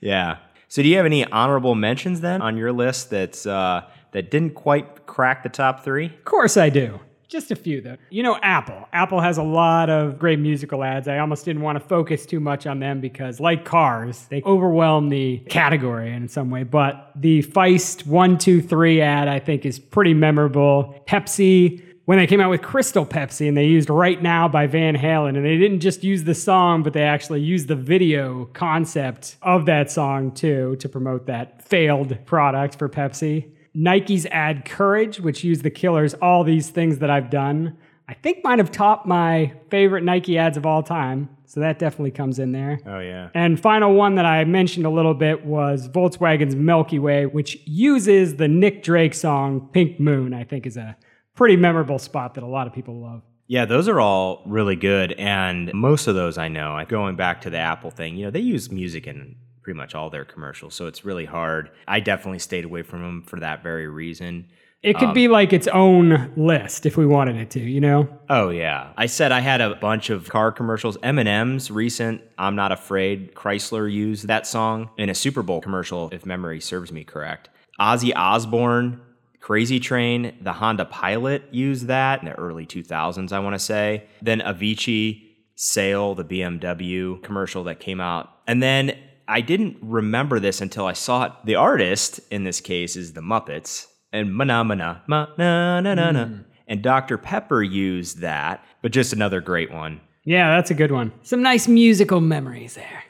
Yeah. 0.00 0.38
So, 0.68 0.82
do 0.82 0.88
you 0.88 0.96
have 0.98 1.06
any 1.06 1.24
honorable 1.24 1.74
mentions 1.74 2.20
then 2.20 2.42
on 2.42 2.56
your 2.56 2.72
list 2.72 3.10
that's 3.10 3.46
uh, 3.46 3.82
that 4.12 4.30
didn't 4.30 4.54
quite 4.54 5.06
crack 5.06 5.42
the 5.42 5.48
top 5.48 5.82
three? 5.82 6.06
Of 6.06 6.24
course, 6.24 6.56
I 6.56 6.68
do. 6.68 7.00
Just 7.28 7.50
a 7.50 7.56
few, 7.56 7.82
though. 7.82 7.98
You 8.08 8.22
know, 8.22 8.38
Apple. 8.42 8.88
Apple 8.90 9.20
has 9.20 9.36
a 9.36 9.42
lot 9.42 9.90
of 9.90 10.18
great 10.18 10.38
musical 10.38 10.82
ads. 10.82 11.06
I 11.08 11.18
almost 11.18 11.44
didn't 11.44 11.60
want 11.60 11.76
to 11.76 11.86
focus 11.86 12.24
too 12.24 12.40
much 12.40 12.66
on 12.66 12.80
them 12.80 13.02
because, 13.02 13.38
like 13.38 13.66
cars, 13.66 14.26
they 14.30 14.42
overwhelm 14.46 15.10
the 15.10 15.38
category 15.50 16.10
in 16.10 16.28
some 16.28 16.50
way. 16.50 16.62
But 16.62 17.12
the 17.14 17.42
Feist 17.42 18.06
123 18.06 19.02
ad, 19.02 19.28
I 19.28 19.40
think, 19.40 19.66
is 19.66 19.78
pretty 19.78 20.14
memorable. 20.14 21.02
Pepsi, 21.06 21.82
when 22.06 22.16
they 22.16 22.26
came 22.26 22.40
out 22.40 22.48
with 22.48 22.62
Crystal 22.62 23.04
Pepsi 23.04 23.46
and 23.46 23.54
they 23.54 23.66
used 23.66 23.90
Right 23.90 24.22
Now 24.22 24.48
by 24.48 24.66
Van 24.66 24.96
Halen. 24.96 25.36
And 25.36 25.44
they 25.44 25.58
didn't 25.58 25.80
just 25.80 26.02
use 26.02 26.24
the 26.24 26.34
song, 26.34 26.82
but 26.82 26.94
they 26.94 27.02
actually 27.02 27.42
used 27.42 27.68
the 27.68 27.76
video 27.76 28.46
concept 28.54 29.36
of 29.42 29.66
that 29.66 29.90
song 29.90 30.32
too 30.32 30.76
to 30.76 30.88
promote 30.88 31.26
that 31.26 31.60
failed 31.60 32.16
product 32.24 32.76
for 32.76 32.88
Pepsi. 32.88 33.50
Nike's 33.80 34.26
ad 34.26 34.64
Courage, 34.64 35.20
which 35.20 35.44
used 35.44 35.62
the 35.62 35.70
killers, 35.70 36.12
all 36.14 36.42
these 36.42 36.68
things 36.68 36.98
that 36.98 37.10
I've 37.10 37.30
done. 37.30 37.76
I 38.08 38.14
think 38.14 38.42
might 38.42 38.58
have 38.58 38.72
topped 38.72 39.06
my 39.06 39.52
favorite 39.70 40.02
Nike 40.02 40.36
ads 40.36 40.56
of 40.56 40.66
all 40.66 40.82
time. 40.82 41.28
So 41.44 41.60
that 41.60 41.78
definitely 41.78 42.10
comes 42.10 42.40
in 42.40 42.50
there. 42.50 42.80
Oh, 42.84 42.98
yeah. 42.98 43.28
And 43.34 43.58
final 43.60 43.94
one 43.94 44.16
that 44.16 44.26
I 44.26 44.44
mentioned 44.44 44.84
a 44.84 44.90
little 44.90 45.14
bit 45.14 45.46
was 45.46 45.88
Volkswagen's 45.88 46.56
Milky 46.56 46.98
Way, 46.98 47.26
which 47.26 47.56
uses 47.66 48.34
the 48.34 48.48
Nick 48.48 48.82
Drake 48.82 49.14
song 49.14 49.68
Pink 49.72 50.00
Moon, 50.00 50.34
I 50.34 50.42
think 50.42 50.66
is 50.66 50.76
a 50.76 50.96
pretty 51.36 51.56
memorable 51.56 52.00
spot 52.00 52.34
that 52.34 52.42
a 52.42 52.48
lot 52.48 52.66
of 52.66 52.72
people 52.72 53.00
love. 53.00 53.22
Yeah, 53.46 53.64
those 53.64 53.86
are 53.86 54.00
all 54.00 54.42
really 54.44 54.76
good. 54.76 55.12
And 55.12 55.72
most 55.72 56.08
of 56.08 56.16
those 56.16 56.36
I 56.36 56.48
know, 56.48 56.84
going 56.88 57.14
back 57.14 57.42
to 57.42 57.50
the 57.50 57.58
Apple 57.58 57.92
thing, 57.92 58.16
you 58.16 58.24
know, 58.24 58.30
they 58.32 58.40
use 58.40 58.72
music 58.72 59.06
in 59.06 59.36
pretty 59.62 59.76
much 59.76 59.94
all 59.94 60.10
their 60.10 60.24
commercials. 60.24 60.74
So 60.74 60.86
it's 60.86 61.04
really 61.04 61.24
hard. 61.24 61.70
I 61.86 62.00
definitely 62.00 62.38
stayed 62.38 62.64
away 62.64 62.82
from 62.82 63.02
them 63.02 63.22
for 63.22 63.40
that 63.40 63.62
very 63.62 63.88
reason. 63.88 64.48
It 64.82 64.96
could 64.96 65.08
um, 65.08 65.14
be 65.14 65.26
like 65.26 65.52
its 65.52 65.66
own 65.66 66.32
list 66.36 66.86
if 66.86 66.96
we 66.96 67.04
wanted 67.04 67.36
it 67.36 67.50
to, 67.50 67.60
you 67.60 67.80
know? 67.80 68.08
Oh 68.30 68.50
yeah. 68.50 68.92
I 68.96 69.06
said 69.06 69.32
I 69.32 69.40
had 69.40 69.60
a 69.60 69.74
bunch 69.74 70.08
of 70.08 70.28
car 70.28 70.52
commercials. 70.52 70.96
Eminem's 70.98 71.70
recent 71.70 72.22
I'm 72.38 72.54
Not 72.54 72.70
Afraid 72.70 73.34
Chrysler 73.34 73.92
used 73.92 74.28
that 74.28 74.46
song 74.46 74.90
in 74.96 75.10
a 75.10 75.14
Super 75.14 75.42
Bowl 75.42 75.60
commercial 75.60 76.10
if 76.12 76.24
memory 76.24 76.60
serves 76.60 76.92
me 76.92 77.02
correct. 77.02 77.48
Ozzy 77.80 78.12
Osbourne 78.14 79.00
Crazy 79.40 79.80
Train, 79.80 80.36
the 80.42 80.52
Honda 80.52 80.84
Pilot 80.84 81.42
used 81.52 81.86
that 81.86 82.20
in 82.20 82.26
the 82.26 82.34
early 82.34 82.66
2000s, 82.66 83.32
I 83.32 83.38
want 83.38 83.54
to 83.54 83.58
say. 83.58 84.04
Then 84.20 84.40
Avicii, 84.40 85.22
Sail, 85.54 86.14
the 86.14 86.24
BMW 86.24 87.22
commercial 87.22 87.64
that 87.64 87.80
came 87.80 88.00
out. 88.00 88.30
And 88.46 88.62
then 88.62 88.98
I 89.28 89.40
didn't 89.42 89.76
remember 89.82 90.40
this 90.40 90.60
until 90.60 90.86
I 90.86 90.94
saw 90.94 91.24
it. 91.24 91.32
The 91.44 91.54
artist 91.54 92.20
in 92.30 92.44
this 92.44 92.60
case 92.60 92.96
is 92.96 93.12
the 93.12 93.20
Muppets 93.20 93.86
and 94.12 94.34
mana 94.34 94.64
mana 94.64 95.02
ma 95.06 95.26
na 95.36 95.80
na 95.80 95.94
na 95.94 96.10
na. 96.10 96.24
Mm. 96.24 96.44
And 96.66 96.82
Dr. 96.82 97.16
Pepper 97.18 97.62
used 97.62 98.20
that, 98.20 98.64
but 98.82 98.92
just 98.92 99.12
another 99.12 99.40
great 99.40 99.72
one. 99.72 100.00
Yeah, 100.24 100.56
that's 100.56 100.70
a 100.70 100.74
good 100.74 100.92
one. 100.92 101.12
Some 101.22 101.42
nice 101.42 101.68
musical 101.68 102.20
memories 102.20 102.74
there. 102.74 103.04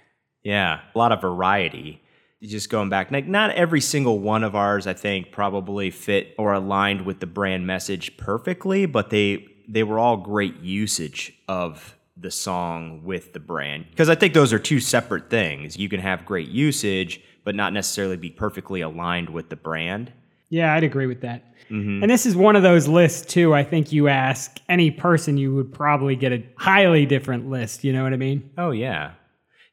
Yeah, 0.45 0.81
a 0.95 0.99
lot 0.99 1.11
of 1.11 1.21
variety 1.21 2.01
just 2.43 2.71
going 2.71 2.89
back, 2.89 3.11
like 3.11 3.27
not 3.27 3.51
every 3.53 3.81
single 3.81 4.21
one 4.21 4.45
of 4.45 4.55
ours, 4.55 4.87
I 4.87 4.93
think, 4.93 5.33
probably 5.33 5.91
fit 5.91 6.35
or 6.39 6.53
aligned 6.53 7.05
with 7.05 7.21
the 7.21 7.27
brand 7.27 7.67
message 7.67 8.17
perfectly, 8.17 8.87
but 8.87 9.11
they 9.11 9.47
they 9.69 9.83
were 9.83 9.99
all 9.99 10.17
great 10.17 10.61
usage 10.61 11.35
of 11.49 11.97
the 12.21 12.31
song 12.31 13.03
with 13.05 13.33
the 13.33 13.41
brand. 13.41 13.87
Because 13.91 14.09
I 14.09 14.15
think 14.15 14.35
those 14.35 14.53
are 14.53 14.59
two 14.59 14.81
separate 14.81 15.31
things. 15.31 15.77
You 15.77 15.89
can 15.89 16.01
have 16.01 16.25
great 16.25 16.49
usage, 16.49 17.21
but 17.45 17.55
not 17.55 17.73
necessarily 17.73 18.17
be 18.17 18.31
perfectly 18.31 18.81
aligned 18.81 19.31
with 19.31 19.49
the 19.49 19.57
brand. 19.57 20.13
Yeah, 20.51 20.75
I'd 20.75 20.85
agree 20.85 21.07
with 21.07 21.21
that. 21.21 21.45
Mm-hmm. 21.71 22.03
And 22.03 22.11
this 22.11 22.25
is 22.25 22.35
one 22.35 22.57
of 22.57 22.63
those 22.63 22.89
lists 22.89 23.31
too. 23.31 23.55
I 23.55 23.63
think 23.63 23.93
you 23.93 24.09
ask 24.09 24.59
any 24.69 24.91
person, 24.91 25.37
you 25.37 25.55
would 25.55 25.73
probably 25.73 26.17
get 26.17 26.33
a 26.33 26.43
highly 26.57 27.05
different 27.05 27.51
list. 27.51 27.85
You 27.85 27.93
know 27.93 28.03
what 28.03 28.13
I 28.13 28.17
mean? 28.17 28.51
Oh 28.57 28.71
yeah, 28.71 29.13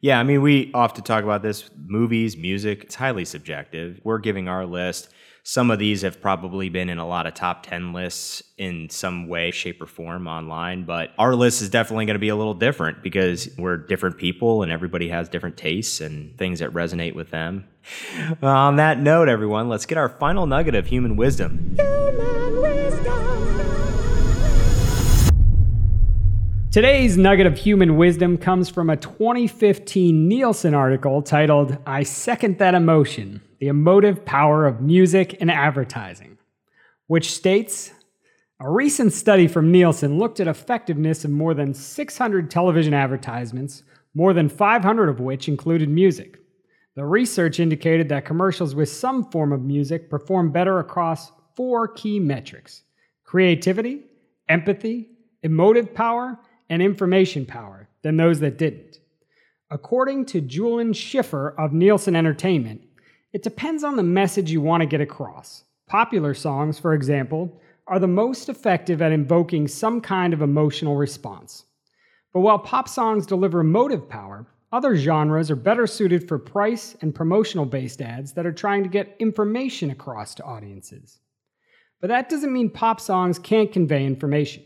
yeah, 0.06 0.20
I 0.20 0.24
mean, 0.24 0.44
we 0.44 0.70
often 0.76 1.04
talk 1.04 1.24
about 1.24 1.42
this 1.42 1.68
movies, 1.76 2.38
music, 2.38 2.84
it's 2.84 2.94
highly 2.94 3.26
subjective. 3.26 4.00
We're 4.04 4.20
giving 4.20 4.48
our 4.48 4.64
list. 4.64 5.10
Some 5.42 5.72
of 5.72 5.80
these 5.80 6.04
have 6.04 6.22
probably 6.22 6.70
been 6.70 6.90
in 6.90 7.00
a 7.00 7.08
lot 7.08 7.26
of 7.26 7.34
top 7.34 7.66
10 7.66 7.92
lists 7.92 8.44
in 8.60 8.88
some 8.92 9.28
way, 9.28 9.50
shape, 9.50 9.82
or 9.82 9.88
form 9.88 10.28
online, 10.28 10.86
but 10.86 11.10
our 11.18 11.34
list 11.34 11.64
is 11.64 11.70
definitely 11.70 12.06
going 12.06 12.14
to 12.14 12.20
be 12.20 12.30
a 12.30 12.36
little 12.36 12.54
different 12.54 13.02
because 13.02 13.50
we're 13.58 13.78
different 13.78 14.20
people 14.20 14.62
and 14.62 14.72
everybody 14.72 15.10
has 15.10 15.28
different 15.28 15.58
tastes 15.58 16.02
and 16.02 16.38
things 16.38 16.60
that 16.60 16.70
resonate 16.70 17.16
with 17.16 17.32
them. 17.32 17.66
On 18.44 18.76
that 18.76 19.00
note, 19.00 19.28
everyone, 19.28 19.70
let's 19.70 19.88
get 19.88 19.98
our 19.98 20.10
final 20.10 20.46
nugget 20.46 20.76
of 20.76 20.86
human 20.86 21.16
wisdom. 21.16 21.78
Human 21.80 22.45
Today's 26.76 27.16
nugget 27.18 27.48
of 27.48 27.58
human 27.58 27.96
wisdom 27.96 28.38
comes 28.38 28.68
from 28.68 28.90
a 28.90 28.98
2015 28.98 30.28
Nielsen 30.28 30.74
article 30.74 31.22
titled, 31.22 31.78
I 31.88 32.04
Second 32.04 32.58
That 32.58 32.76
Emotion 32.76 33.42
The 33.62 33.70
Emotive 33.70 34.26
Power 34.26 34.66
of 34.66 34.82
Music 34.82 35.38
and 35.40 35.50
Advertising, 35.50 36.38
which 37.08 37.32
states 37.32 37.94
A 38.60 38.70
recent 38.70 39.14
study 39.14 39.48
from 39.48 39.72
Nielsen 39.72 40.20
looked 40.20 40.42
at 40.42 40.50
effectiveness 40.50 41.24
of 41.24 41.32
more 41.32 41.54
than 41.54 41.74
600 41.74 42.52
television 42.52 42.94
advertisements, 42.94 43.84
more 44.14 44.34
than 44.34 44.50
500 44.50 45.08
of 45.08 45.22
which 45.22 45.48
included 45.48 45.88
music. 45.88 46.40
The 46.96 47.06
research 47.06 47.62
indicated 47.62 48.10
that 48.10 48.26
commercials 48.26 48.76
with 48.76 48.90
some 48.90 49.32
form 49.32 49.54
of 49.54 49.62
music 49.62 50.10
perform 50.10 50.52
better 50.52 50.80
across 50.80 51.32
four 51.56 51.88
key 51.88 52.20
metrics 52.20 52.84
creativity, 53.24 54.02
empathy, 54.50 55.12
emotive 55.42 55.94
power, 55.94 56.38
and 56.70 56.82
information 56.82 57.46
power 57.46 57.88
than 58.02 58.18
those 58.18 58.40
that 58.40 58.58
didn't. 58.58 59.00
According 59.72 60.26
to 60.28 60.42
Julian 60.42 60.94
Schiffer 60.94 61.54
of 61.58 61.74
Nielsen 61.74 62.16
Entertainment, 62.16 62.82
it 63.34 63.44
depends 63.44 63.84
on 63.84 63.96
the 63.96 64.04
message 64.04 64.52
you 64.52 64.62
want 64.62 64.82
to 64.82 64.88
get 64.88 65.02
across. 65.02 65.64
Popular 65.88 66.34
songs, 66.34 66.80
for 66.80 66.94
example, 66.94 67.60
are 67.88 68.00
the 68.00 68.08
most 68.08 68.50
effective 68.50 69.02
at 69.02 69.12
invoking 69.12 69.68
some 69.68 70.02
kind 70.02 70.34
of 70.34 70.42
emotional 70.42 70.96
response. 70.96 71.66
But 72.34 72.42
while 72.42 72.60
pop 72.60 72.88
songs 72.88 73.26
deliver 73.26 73.64
motive 73.64 74.10
power, 74.10 74.46
other 74.72 74.96
genres 74.96 75.50
are 75.52 75.56
better 75.56 75.88
suited 75.88 76.28
for 76.28 76.38
price 76.38 76.96
and 77.02 77.16
promotional 77.16 77.66
based 77.66 78.02
ads 78.02 78.34
that 78.34 78.46
are 78.46 78.52
trying 78.52 78.84
to 78.84 78.90
get 78.90 79.16
information 79.20 79.92
across 79.92 80.36
to 80.36 80.44
audiences. 80.44 81.20
But 82.02 82.08
that 82.10 82.30
doesn't 82.30 82.52
mean 82.52 82.70
pop 82.70 83.00
songs 83.00 83.40
can't 83.40 83.72
convey 83.72 84.06
information. 84.06 84.64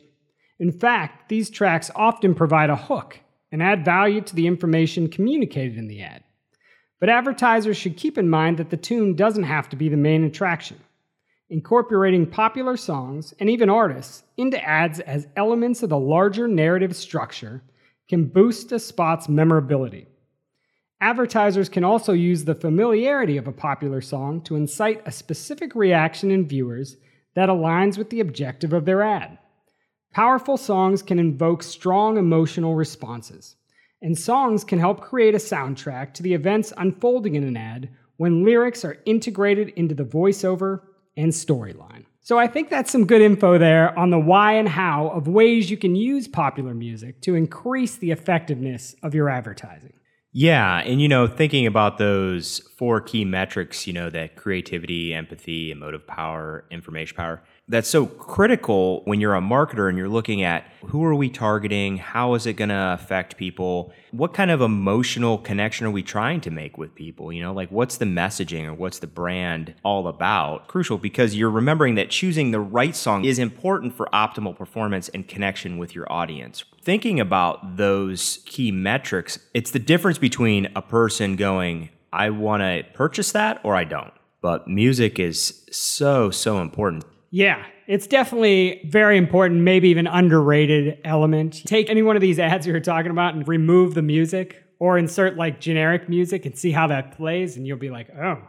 In 0.60 0.72
fact, 0.72 1.30
these 1.30 1.50
tracks 1.50 1.90
often 1.96 2.36
provide 2.36 2.70
a 2.70 2.76
hook 2.76 3.20
and 3.52 3.64
add 3.64 3.86
value 3.86 4.22
to 4.22 4.36
the 4.36 4.48
information 4.48 5.10
communicated 5.10 5.78
in 5.78 5.88
the 5.88 6.02
ad. 6.02 6.24
But 7.00 7.10
advertisers 7.10 7.78
should 7.78 7.98
keep 7.98 8.18
in 8.18 8.30
mind 8.30 8.58
that 8.58 8.70
the 8.70 8.78
tune 8.78 9.16
doesn't 9.16 9.44
have 9.44 9.70
to 9.70 9.76
be 9.76 9.90
the 9.90 9.98
main 9.98 10.24
attraction. 10.24 10.80
Incorporating 11.50 12.28
popular 12.28 12.78
songs 12.78 13.34
and 13.40 13.50
even 13.50 13.70
artists 13.70 14.24
into 14.38 14.64
ads 14.64 15.00
as 15.00 15.28
elements 15.36 15.82
of 15.82 15.90
the 15.90 15.98
larger 15.98 16.48
narrative 16.48 16.96
structure 16.96 17.64
can 18.08 18.26
boost 18.26 18.72
a 18.72 18.80
spot's 18.80 19.28
memorability. 19.28 20.08
Advertisers 21.02 21.70
can 21.70 21.84
also 21.84 22.12
use 22.14 22.44
the 22.44 22.54
familiarity 22.54 23.38
of 23.38 23.48
a 23.48 23.54
popular 23.54 24.02
song 24.02 24.42
to 24.42 24.58
incite 24.58 25.02
a 25.06 25.12
specific 25.12 25.74
reaction 25.74 26.30
in 26.30 26.48
viewers 26.48 26.98
that 27.36 27.50
aligns 27.50 27.98
with 27.98 28.10
the 28.10 28.20
objective 28.20 28.74
of 28.74 28.86
their 28.86 29.02
ad. 29.02 29.39
Powerful 30.14 30.58
songs 30.58 31.04
can 31.04 31.20
invoke 31.20 31.62
strong 31.62 32.18
emotional 32.18 32.76
responses, 32.76 33.56
and 34.02 34.18
songs 34.18 34.64
can 34.64 34.80
help 34.80 35.02
create 35.02 35.36
a 35.36 35.38
soundtrack 35.38 36.14
to 36.16 36.24
the 36.24 36.34
events 36.34 36.74
unfolding 36.78 37.36
in 37.36 37.44
an 37.44 37.56
ad 37.56 37.90
when 38.18 38.44
lyrics 38.44 38.84
are 38.84 38.98
integrated 39.06 39.70
into 39.70 39.94
the 39.94 40.04
voiceover 40.04 40.82
and 41.16 41.32
storyline. 41.32 42.06
So 42.22 42.40
I 42.40 42.48
think 42.48 42.70
that's 42.70 42.92
some 42.92 43.06
good 43.06 43.22
info 43.22 43.58
there 43.58 43.98
on 43.98 44.10
the 44.10 44.20
why 44.20 44.54
and 44.54 44.68
how 44.68 45.10
of 45.10 45.28
ways 45.28 45.70
you 45.70 45.78
can 45.78 45.96
use 45.96 46.28
popular 46.28 46.74
music 46.74 47.22
to 47.22 47.36
increase 47.36 47.96
the 47.96 48.12
effectiveness 48.12 48.96
of 49.04 49.14
your 49.14 49.30
advertising. 49.30 49.94
Yeah, 50.32 50.78
and 50.80 51.02
you 51.02 51.08
know, 51.08 51.26
thinking 51.26 51.66
about 51.66 51.98
those 51.98 52.60
four 52.78 53.02
key 53.02 53.26
metrics, 53.26 53.88
you 53.88 53.94
know, 53.94 54.12
that 54.12 54.36
creativity, 54.36 55.14
empathy, 55.14 55.72
emotive 55.72 56.06
power, 56.06 56.66
information 56.70 57.16
power, 57.16 57.42
that's 57.70 57.88
so 57.88 58.08
critical 58.08 59.04
when 59.06 59.22
you're 59.22 59.36
a 59.36 59.42
marketer 59.42 59.88
and 59.88 59.98
you're 59.98 60.10
looking 60.10 60.42
at 60.42 60.66
who 60.88 61.04
are 61.06 61.14
we 61.14 61.30
targeting, 61.30 61.98
how 61.98 62.34
is 62.34 62.48
it 62.48 62.54
going 62.54 62.70
to 62.70 62.98
affect 63.00 63.38
people, 63.38 63.94
what 64.12 64.34
kind 64.34 64.50
of 64.50 64.60
emotional 64.60 65.38
connection 65.38 65.86
are 65.86 65.92
we 65.92 66.02
trying 66.02 66.42
to 66.42 66.50
make 66.50 66.80
with 66.80 66.96
people, 66.96 67.32
you 67.32 67.44
know, 67.44 67.54
like 67.54 67.70
what's 67.70 67.98
the 67.98 68.06
messaging 68.06 68.66
or 68.66 68.74
what's 68.74 69.00
the 69.00 69.08
brand 69.08 69.76
all 69.84 70.08
about? 70.08 70.68
Crucial 70.68 70.98
because 70.98 71.36
you're 71.36 71.52
remembering 71.52 71.94
that 71.96 72.10
choosing 72.10 72.50
the 72.50 72.60
right 72.60 72.96
song 72.96 73.24
is 73.24 73.38
important 73.38 73.94
for 73.94 74.08
optimal 74.12 74.58
performance 74.58 75.08
and 75.10 75.28
connection 75.28 75.78
with 75.78 75.94
your 75.94 76.12
audience. 76.12 76.64
Thinking 76.82 77.20
about 77.20 77.78
those 77.78 78.40
key 78.46 78.72
metrics, 78.72 79.38
it's 79.54 79.70
the 79.72 79.80
difference 79.80 80.18
between 80.18 80.70
a 80.76 80.82
person 80.82 81.36
going, 81.36 81.90
I 82.12 82.32
want 82.32 82.62
to 82.62 82.84
purchase 82.96 83.32
that 83.34 83.62
or 83.64 83.76
I 83.76 83.84
don't. 83.84 84.12
But 84.42 84.68
music 84.68 85.20
is 85.20 85.68
so, 85.70 86.32
so 86.32 86.60
important. 86.60 87.04
Yeah, 87.32 87.64
it's 87.88 88.08
definitely 88.08 88.82
very 88.86 89.18
important, 89.18 89.62
maybe 89.62 89.90
even 89.90 90.08
underrated 90.08 91.00
element. 91.04 91.64
Take 91.66 91.90
any 91.90 92.02
one 92.02 92.16
of 92.16 92.22
these 92.22 92.40
ads 92.40 92.66
you 92.66 92.74
were 92.74 92.80
talking 92.80 93.12
about 93.12 93.36
and 93.36 93.48
remove 93.48 93.94
the 93.94 94.02
music 94.02 94.64
or 94.80 94.98
insert 94.98 95.36
like 95.36 95.60
generic 95.60 96.10
music 96.10 96.46
and 96.46 96.58
see 96.58 96.72
how 96.72 96.88
that 96.88 97.16
plays 97.16 97.58
and 97.58 97.68
you'll 97.68 97.78
be 97.78 97.90
like, 97.90 98.10
"Oh." 98.16 98.42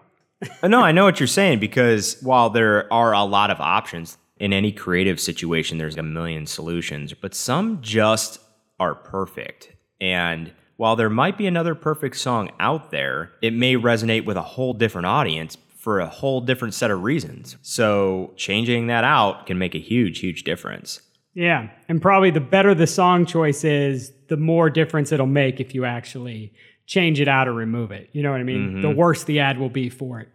Uh, 0.62 0.69
no, 0.69 0.81
I 0.81 0.93
know 0.93 1.05
what 1.05 1.21
you're 1.21 1.27
saying 1.27 1.59
because 1.59 2.16
while 2.23 2.49
there 2.49 2.90
are 2.93 3.12
a 3.12 3.25
lot 3.25 3.51
of 3.51 3.61
options 3.61 4.16
in 4.38 4.55
any 4.55 4.73
creative 4.73 5.21
situation 5.21 5.77
there's 5.77 5.99
a 5.99 6.03
million 6.03 6.47
solutions, 6.47 7.12
but 7.12 7.35
some 7.35 7.83
just 7.83 8.40
are 8.79 8.95
perfect. 8.95 9.73
And 10.01 10.53
while 10.79 10.97
there 10.97 11.11
might 11.11 11.37
be 11.37 11.47
another 11.47 11.75
perfect 11.75 12.16
song 12.16 12.51
out 12.59 12.90
there, 12.90 13.33
it 13.43 13.53
may 13.53 13.75
resonate 13.75 14.25
with 14.25 14.38
a 14.38 14.43
whole 14.43 14.73
different 14.73 15.07
audience 15.07 15.57
for 15.81 15.99
a 15.99 16.07
whole 16.07 16.43
different 16.43 16.75
set 16.75 16.90
of 16.90 17.03
reasons. 17.03 17.57
So 17.62 18.35
changing 18.37 18.88
that 18.88 19.03
out 19.03 19.47
can 19.47 19.59
make 19.59 19.75
a 19.75 19.81
huge, 19.81 20.19
huge 20.19 20.45
difference. 20.45 21.01
Yeah. 21.33 21.71
And 21.88 22.03
probably 22.03 22.31
the 22.31 22.40
better 22.40 22.75
the 22.75 22.87
song 22.87 23.25
choice 23.25 23.64
is, 23.64 24.12
the 24.29 24.37
more 24.37 24.69
difference 24.69 25.11
it'll 25.11 25.27
make 25.27 25.59
if 25.59 25.75
you 25.75 25.85
actually 25.85 26.53
change 26.87 27.19
it 27.19 27.29
out 27.29 27.49
or 27.49 27.55
remove 27.55 27.93
it. 27.93 28.11
You 28.12 28.23
know 28.23 28.31
what 28.31 28.40
I 28.40 28.45
mean? 28.45 28.69
Mm-hmm. 28.69 28.83
The 28.83 28.90
worse 28.90 29.25
the 29.25 29.40
ad 29.40 29.59
will 29.59 29.71
be 29.71 29.88
for 29.88 30.21
it. 30.21 30.29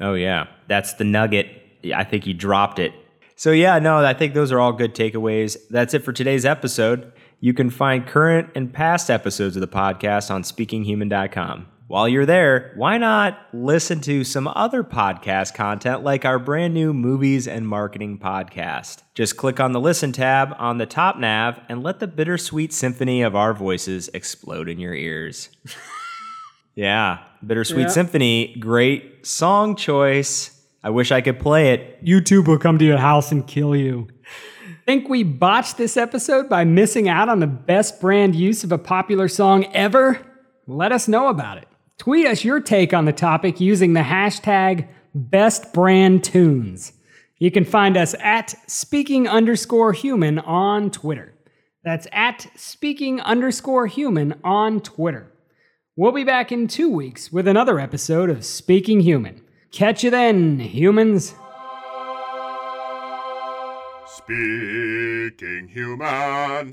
Oh, 0.00 0.14
yeah. 0.14 0.48
That's 0.66 0.94
the 0.94 1.04
nugget. 1.04 1.46
I 1.94 2.02
think 2.02 2.26
you 2.26 2.34
dropped 2.34 2.78
it. 2.80 2.92
So, 3.36 3.52
yeah, 3.52 3.78
no, 3.78 4.04
I 4.04 4.14
think 4.14 4.34
those 4.34 4.50
are 4.50 4.58
all 4.58 4.72
good 4.72 4.96
takeaways. 4.96 5.56
That's 5.70 5.94
it 5.94 6.04
for 6.04 6.12
today's 6.12 6.44
episode. 6.44 7.12
You 7.38 7.54
can 7.54 7.70
find 7.70 8.04
current 8.04 8.50
and 8.56 8.72
past 8.72 9.10
episodes 9.10 9.54
of 9.56 9.60
the 9.60 9.68
podcast 9.68 10.28
on 10.28 10.42
speakinghuman.com 10.42 11.68
while 11.88 12.06
you're 12.06 12.26
there, 12.26 12.72
why 12.76 12.98
not 12.98 13.46
listen 13.54 14.00
to 14.02 14.22
some 14.22 14.46
other 14.46 14.84
podcast 14.84 15.54
content 15.54 16.04
like 16.04 16.26
our 16.26 16.38
brand 16.38 16.74
new 16.74 16.92
movies 16.92 17.48
and 17.48 17.66
marketing 17.66 18.18
podcast? 18.18 19.02
Just 19.14 19.38
click 19.38 19.58
on 19.58 19.72
the 19.72 19.80
listen 19.80 20.12
tab 20.12 20.54
on 20.58 20.76
the 20.76 20.84
top 20.84 21.16
nav 21.16 21.58
and 21.66 21.82
let 21.82 21.98
the 21.98 22.06
bittersweet 22.06 22.74
symphony 22.74 23.22
of 23.22 23.34
our 23.34 23.54
voices 23.54 24.10
explode 24.12 24.68
in 24.68 24.78
your 24.78 24.92
ears. 24.92 25.48
yeah, 26.74 27.20
Bittersweet 27.44 27.86
yeah. 27.86 27.88
Symphony, 27.88 28.56
great 28.60 29.26
song 29.26 29.74
choice. 29.74 30.62
I 30.84 30.90
wish 30.90 31.10
I 31.10 31.22
could 31.22 31.40
play 31.40 31.72
it. 31.72 32.04
YouTube 32.04 32.48
will 32.48 32.58
come 32.58 32.78
to 32.78 32.84
your 32.84 32.98
house 32.98 33.32
and 33.32 33.46
kill 33.46 33.74
you. 33.74 34.08
Think 34.84 35.08
we 35.08 35.22
botched 35.22 35.78
this 35.78 35.96
episode 35.96 36.50
by 36.50 36.64
missing 36.64 37.08
out 37.08 37.30
on 37.30 37.40
the 37.40 37.46
best 37.46 37.98
brand 37.98 38.34
use 38.34 38.62
of 38.62 38.72
a 38.72 38.78
popular 38.78 39.28
song 39.28 39.64
ever? 39.72 40.20
Let 40.66 40.92
us 40.92 41.08
know 41.08 41.28
about 41.28 41.56
it. 41.56 41.67
Tweet 41.98 42.26
us 42.26 42.44
your 42.44 42.60
take 42.60 42.94
on 42.94 43.06
the 43.06 43.12
topic 43.12 43.60
using 43.60 43.92
the 43.92 44.00
hashtag 44.00 44.86
BestBrandTunes. 45.16 46.92
You 47.38 47.50
can 47.50 47.64
find 47.64 47.96
us 47.96 48.14
at 48.20 48.54
speaking 48.70 49.28
underscore 49.28 49.92
human 49.92 50.38
on 50.38 50.92
Twitter. 50.92 51.34
That's 51.82 52.06
at 52.12 52.46
speaking 52.54 53.20
underscore 53.20 53.88
human 53.88 54.34
on 54.44 54.80
Twitter. 54.80 55.32
We'll 55.96 56.12
be 56.12 56.22
back 56.22 56.52
in 56.52 56.68
two 56.68 56.88
weeks 56.88 57.32
with 57.32 57.48
another 57.48 57.80
episode 57.80 58.30
of 58.30 58.44
Speaking 58.44 59.00
Human. 59.00 59.42
Catch 59.72 60.04
you 60.04 60.10
then, 60.10 60.60
humans. 60.60 61.34
Speaking 64.06 65.68
Human. 65.68 66.72